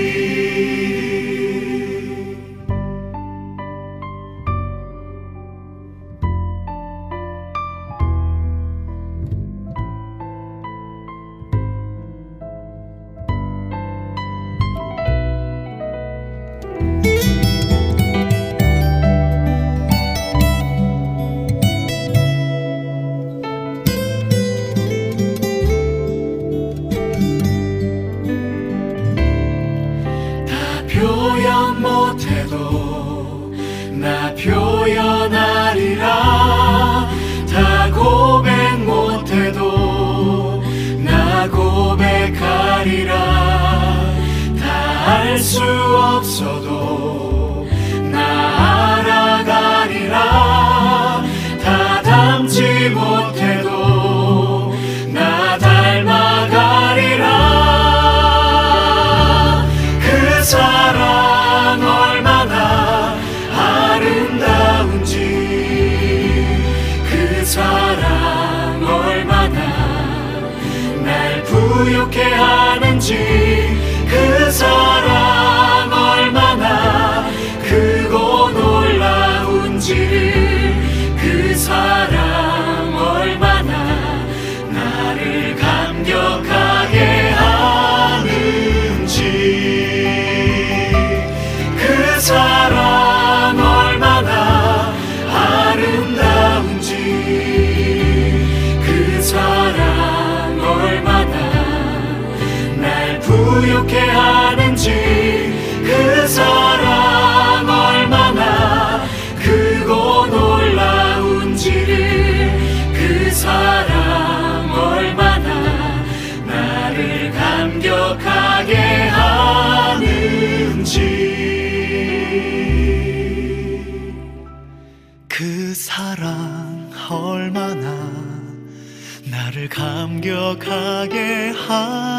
감격하게 130.25 131.51
하 131.51 132.14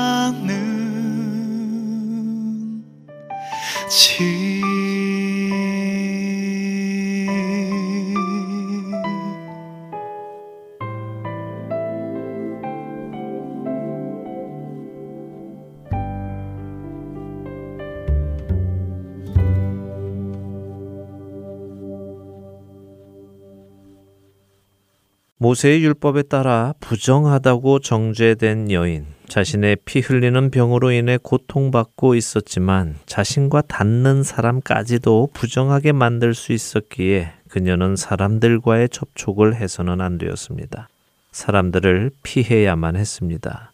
모세의 25.47 25.85
율법에 25.85 26.25
따라 26.25 26.75
부정하다고 26.81 27.79
정죄된 27.79 28.73
여인, 28.73 29.07
자신의 29.29 29.77
피 29.85 30.01
흘리는 30.01 30.51
병으로 30.51 30.91
인해 30.91 31.21
고통받고 31.23 32.17
있었지만 32.17 32.97
자신과 33.07 33.63
닿는 33.63 34.25
사람까지도 34.25 35.29
부정하게 35.33 35.93
만들 35.93 36.35
수 36.35 36.53
있었기에 36.53 37.31
그녀는 37.49 37.95
사람들과의 37.95 38.89
접촉을 38.89 39.55
해서는 39.55 40.01
안 40.01 40.19
되었습니다. 40.19 40.89
사람들을 41.31 42.11
피해야만 42.25 42.97
했습니다. 42.97 43.71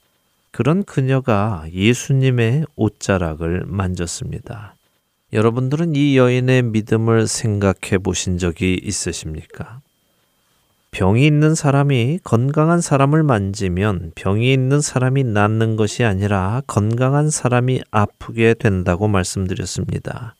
그런 0.50 0.84
그녀가 0.84 1.64
예수님의 1.72 2.66
옷자락을 2.76 3.62
만졌습니다. 3.64 4.74
여러분들은 5.32 5.96
이 5.96 6.18
여인의 6.18 6.64
믿음을 6.64 7.26
생각해 7.26 7.96
보신 8.02 8.36
적이 8.36 8.78
있으십니까? 8.82 9.80
병이 10.92 11.26
있는 11.26 11.54
사람이 11.54 12.18
건강한 12.22 12.82
사람을 12.82 13.22
만지면 13.22 14.12
병이 14.14 14.52
있는 14.52 14.82
사람이 14.82 15.24
낫는 15.24 15.76
것이 15.76 16.04
아니라 16.04 16.60
건강한 16.66 17.30
사람이 17.30 17.80
아프게 17.90 18.52
된다고 18.52 19.08
말씀드렸습니다. 19.08 20.34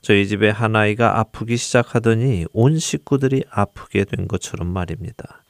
저희 0.00 0.26
집에 0.26 0.48
한 0.48 0.76
아이가 0.76 1.18
아프기 1.18 1.58
시작하더니 1.58 2.46
온 2.54 2.78
식구들이 2.78 3.44
아프게 3.50 4.04
된 4.04 4.28
것처럼 4.28 4.68
말입니다. 4.68 5.42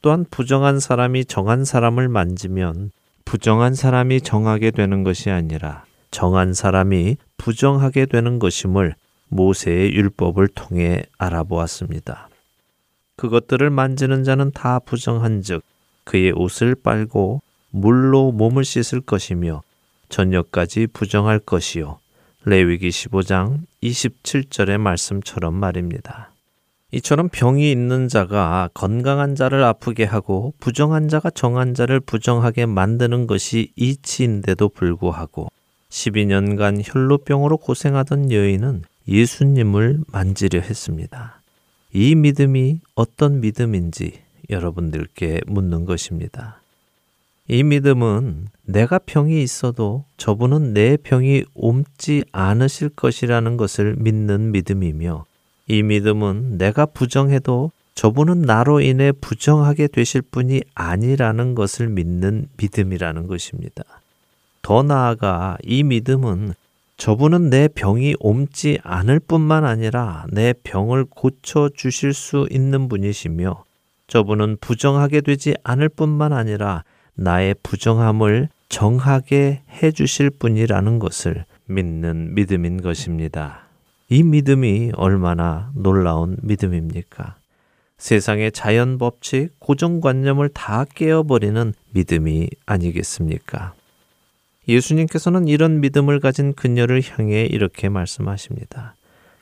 또한 0.00 0.24
부정한 0.30 0.80
사람이 0.80 1.26
정한 1.26 1.66
사람을 1.66 2.08
만지면 2.08 2.92
부정한 3.26 3.74
사람이 3.74 4.22
정하게 4.22 4.70
되는 4.70 5.04
것이 5.04 5.28
아니라 5.28 5.84
정한 6.10 6.54
사람이 6.54 7.18
부정하게 7.36 8.06
되는 8.06 8.38
것임을 8.38 8.94
모세의 9.28 9.92
율법을 9.92 10.48
통해 10.48 11.02
알아보았습니다. 11.18 12.30
그것들을 13.16 13.70
만지는 13.70 14.24
자는 14.24 14.50
다 14.52 14.78
부정한즉 14.78 15.62
그의 16.04 16.32
옷을 16.32 16.74
빨고 16.74 17.42
물로 17.70 18.32
몸을 18.32 18.64
씻을 18.64 19.00
것이며 19.00 19.62
저녁까지 20.08 20.88
부정할 20.88 21.38
것이요 21.38 21.98
레위기 22.44 22.90
15장 22.90 23.58
27절의 23.82 24.78
말씀처럼 24.78 25.54
말입니다. 25.54 26.30
이처럼 26.92 27.28
병이 27.28 27.70
있는 27.70 28.08
자가 28.08 28.70
건강한 28.72 29.34
자를 29.34 29.64
아프게 29.64 30.04
하고 30.04 30.54
부정한 30.60 31.08
자가 31.08 31.30
정한 31.30 31.74
자를 31.74 31.98
부정하게 31.98 32.66
만드는 32.66 33.26
것이 33.26 33.72
이치인데도 33.74 34.68
불구하고 34.68 35.50
12년간 35.90 36.82
혈루병으로 36.84 37.56
고생하던 37.56 38.30
여인은 38.30 38.84
예수님을 39.08 40.00
만지려 40.12 40.60
했습니다. 40.60 41.40
이 41.98 42.14
믿음이 42.14 42.80
어떤 42.94 43.40
믿음인지 43.40 44.20
여러분들께 44.50 45.40
묻는 45.46 45.86
것입니다. 45.86 46.60
이 47.48 47.62
믿음은 47.62 48.48
내가 48.66 48.98
병이 48.98 49.42
있어도 49.42 50.04
저분은 50.18 50.74
내 50.74 50.98
병이 50.98 51.44
옮지 51.54 52.22
않으실 52.32 52.90
것이라는 52.90 53.56
것을 53.56 53.96
믿는 53.96 54.52
믿음이며 54.52 55.24
이 55.68 55.82
믿음은 55.82 56.58
내가 56.58 56.84
부정해도 56.84 57.70
저분은 57.94 58.42
나로 58.42 58.82
인해 58.82 59.10
부정하게 59.10 59.86
되실 59.86 60.20
분이 60.20 60.64
아니라는 60.74 61.54
것을 61.54 61.88
믿는 61.88 62.50
믿음이라는 62.58 63.26
것입니다. 63.26 63.84
더 64.60 64.82
나아가 64.82 65.56
이 65.62 65.82
믿음은 65.82 66.52
저분은 66.96 67.50
내 67.50 67.68
병이 67.68 68.16
옮지 68.20 68.78
않을 68.82 69.20
뿐만 69.20 69.64
아니라 69.64 70.24
내 70.30 70.54
병을 70.64 71.04
고쳐 71.04 71.68
주실 71.74 72.14
수 72.14 72.48
있는 72.50 72.88
분이시며 72.88 73.64
저분은 74.06 74.58
부정하게 74.60 75.20
되지 75.20 75.54
않을 75.62 75.90
뿐만 75.90 76.32
아니라 76.32 76.84
나의 77.14 77.54
부정함을 77.62 78.48
정하게 78.68 79.62
해 79.70 79.90
주실 79.90 80.30
분이라는 80.30 80.98
것을 80.98 81.44
믿는 81.66 82.34
믿음인 82.34 82.80
것입니다. 82.80 83.66
이 84.08 84.22
믿음이 84.22 84.92
얼마나 84.94 85.70
놀라운 85.74 86.36
믿음입니까? 86.42 87.36
세상의 87.98 88.52
자연 88.52 88.98
법칙, 88.98 89.58
고정관념을 89.58 90.50
다 90.50 90.84
깨어버리는 90.94 91.74
믿음이 91.92 92.48
아니겠습니까? 92.66 93.74
예수님께서는 94.68 95.48
이런 95.48 95.80
믿음을 95.80 96.20
가진 96.20 96.52
그녀를 96.52 97.02
향해 97.02 97.44
이렇게 97.44 97.88
말씀하십니다. 97.88 98.94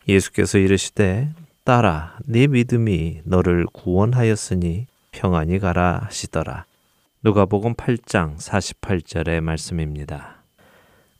예수께서 0.07 0.59
이르시되 0.59 1.31
딸아 1.65 2.19
네 2.27 2.47
믿음이 2.47 3.23
너를 3.25 3.67
구원하였으니 3.73 4.87
평안히 5.13 5.59
가라 5.59 6.03
하시더라. 6.05 6.67
누가복음 7.23 7.75
8장 7.75 8.37
48절의 8.37 9.41
말씀입니다. 9.41 10.43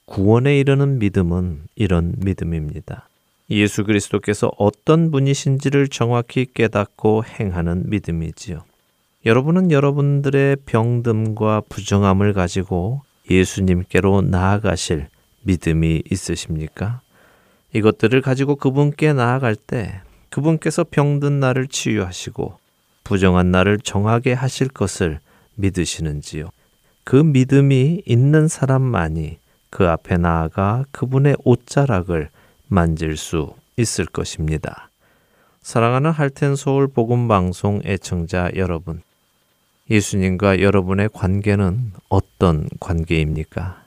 구원에 0.05 0.59
이르는 0.59 0.99
믿음은 0.99 1.63
이런 1.77 2.15
믿음입니다. 2.19 3.09
예수 3.51 3.85
그리스도께서 3.85 4.53
어떤 4.59 5.11
분이신지를 5.11 5.89
정확히 5.89 6.47
깨닫고 6.53 7.25
행하는 7.25 7.89
믿음이지요. 7.89 8.65
여러분은 9.25 9.71
여러분들의 9.71 10.57
병듦과 10.67 11.71
부정함을 11.71 12.35
가지고 12.35 13.01
예수님께로 13.29 14.23
나아가실 14.23 15.09
믿음이 15.43 16.03
있으십니까? 16.11 17.01
이것들을 17.73 18.21
가지고 18.23 18.57
그분께 18.57 19.13
나아갈 19.13 19.57
때 19.57 20.01
그분께서 20.31 20.85
병든 20.91 21.41
나를 21.41 21.67
치유하시고 21.67 22.59
부정한 23.05 23.51
나를 23.51 23.79
정하게 23.79 24.33
하실 24.33 24.69
것을 24.69 25.21
믿으시는지요? 25.57 26.51
그 27.05 27.17
믿음이 27.17 28.03
있는 28.07 28.49
사람만이 28.49 29.39
그 29.71 29.89
앞에 29.89 30.17
나아가 30.17 30.85
그분의 30.91 31.37
옷자락을 31.45 32.31
만질 32.69 33.17
수 33.17 33.55
있을 33.77 34.07
것입니다. 34.07 34.89
사랑하는 35.63 36.11
할텐 36.11 36.57
서울 36.57 36.89
복음 36.89 37.29
방송 37.29 37.81
애청자 37.85 38.51
여러분, 38.57 39.03
예수님과 39.91 40.61
여러분의 40.61 41.11
관계는 41.13 41.93
어떤 42.09 42.69
관계입니까? 42.81 43.83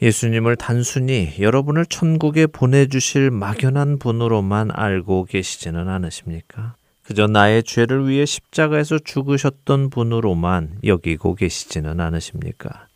예수님을 0.00 0.56
단순히 0.56 1.34
여러분을 1.40 1.86
천국에 1.86 2.46
보내주실 2.46 3.30
막연한 3.30 3.98
분으로만 3.98 4.70
알고 4.72 5.24
계시지는 5.24 5.88
않으십니까? 5.88 6.74
그저 7.02 7.26
나의 7.26 7.62
죄를 7.62 8.08
위해 8.08 8.26
십자가에서 8.26 8.98
죽으셨던 8.98 9.90
분으로만 9.90 10.80
여기고 10.84 11.34
계시지는 11.34 12.00
않으십니까? 12.00 12.86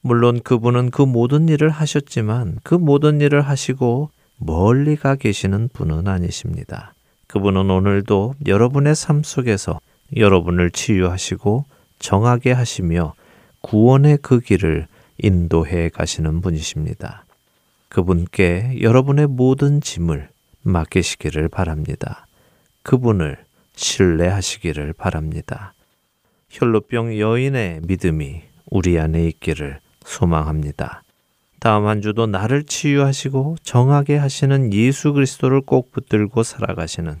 물론 0.00 0.40
그분은 0.40 0.90
그 0.90 1.02
모든 1.02 1.48
일을 1.48 1.68
하셨지만 1.68 2.60
그 2.62 2.74
모든 2.74 3.20
일을 3.20 3.42
하시고 3.42 4.10
멀리 4.38 4.96
가 4.96 5.16
계시는 5.16 5.68
분은 5.72 6.08
아니십니다. 6.08 6.94
그분은 7.26 7.68
오늘도 7.68 8.36
여러분의 8.46 8.96
삶 8.96 9.22
속에서 9.22 9.80
여러분을 10.16 10.70
치유하시고 10.70 11.64
정하게 11.98 12.52
하시며 12.52 13.14
구원의 13.60 14.18
그 14.22 14.40
길을 14.40 14.86
인도해 15.18 15.88
가시는 15.88 16.40
분이십니다. 16.40 17.24
그분께 17.88 18.78
여러분의 18.80 19.26
모든 19.26 19.80
짐을 19.80 20.28
맡기시기를 20.62 21.48
바랍니다. 21.48 22.26
그분을 22.82 23.38
신뢰하시기를 23.74 24.92
바랍니다. 24.92 25.74
혈루병 26.50 27.18
여인의 27.18 27.80
믿음이 27.84 28.42
우리 28.66 28.98
안에 28.98 29.26
있기를 29.26 29.80
소망합니다. 30.04 31.02
다음 31.60 31.86
한 31.86 32.00
주도 32.00 32.26
나를 32.26 32.64
치유하시고 32.64 33.56
정하게 33.62 34.16
하시는 34.16 34.72
예수 34.72 35.12
그리스도를 35.12 35.60
꼭 35.62 35.90
붙들고 35.90 36.42
살아가시는 36.42 37.20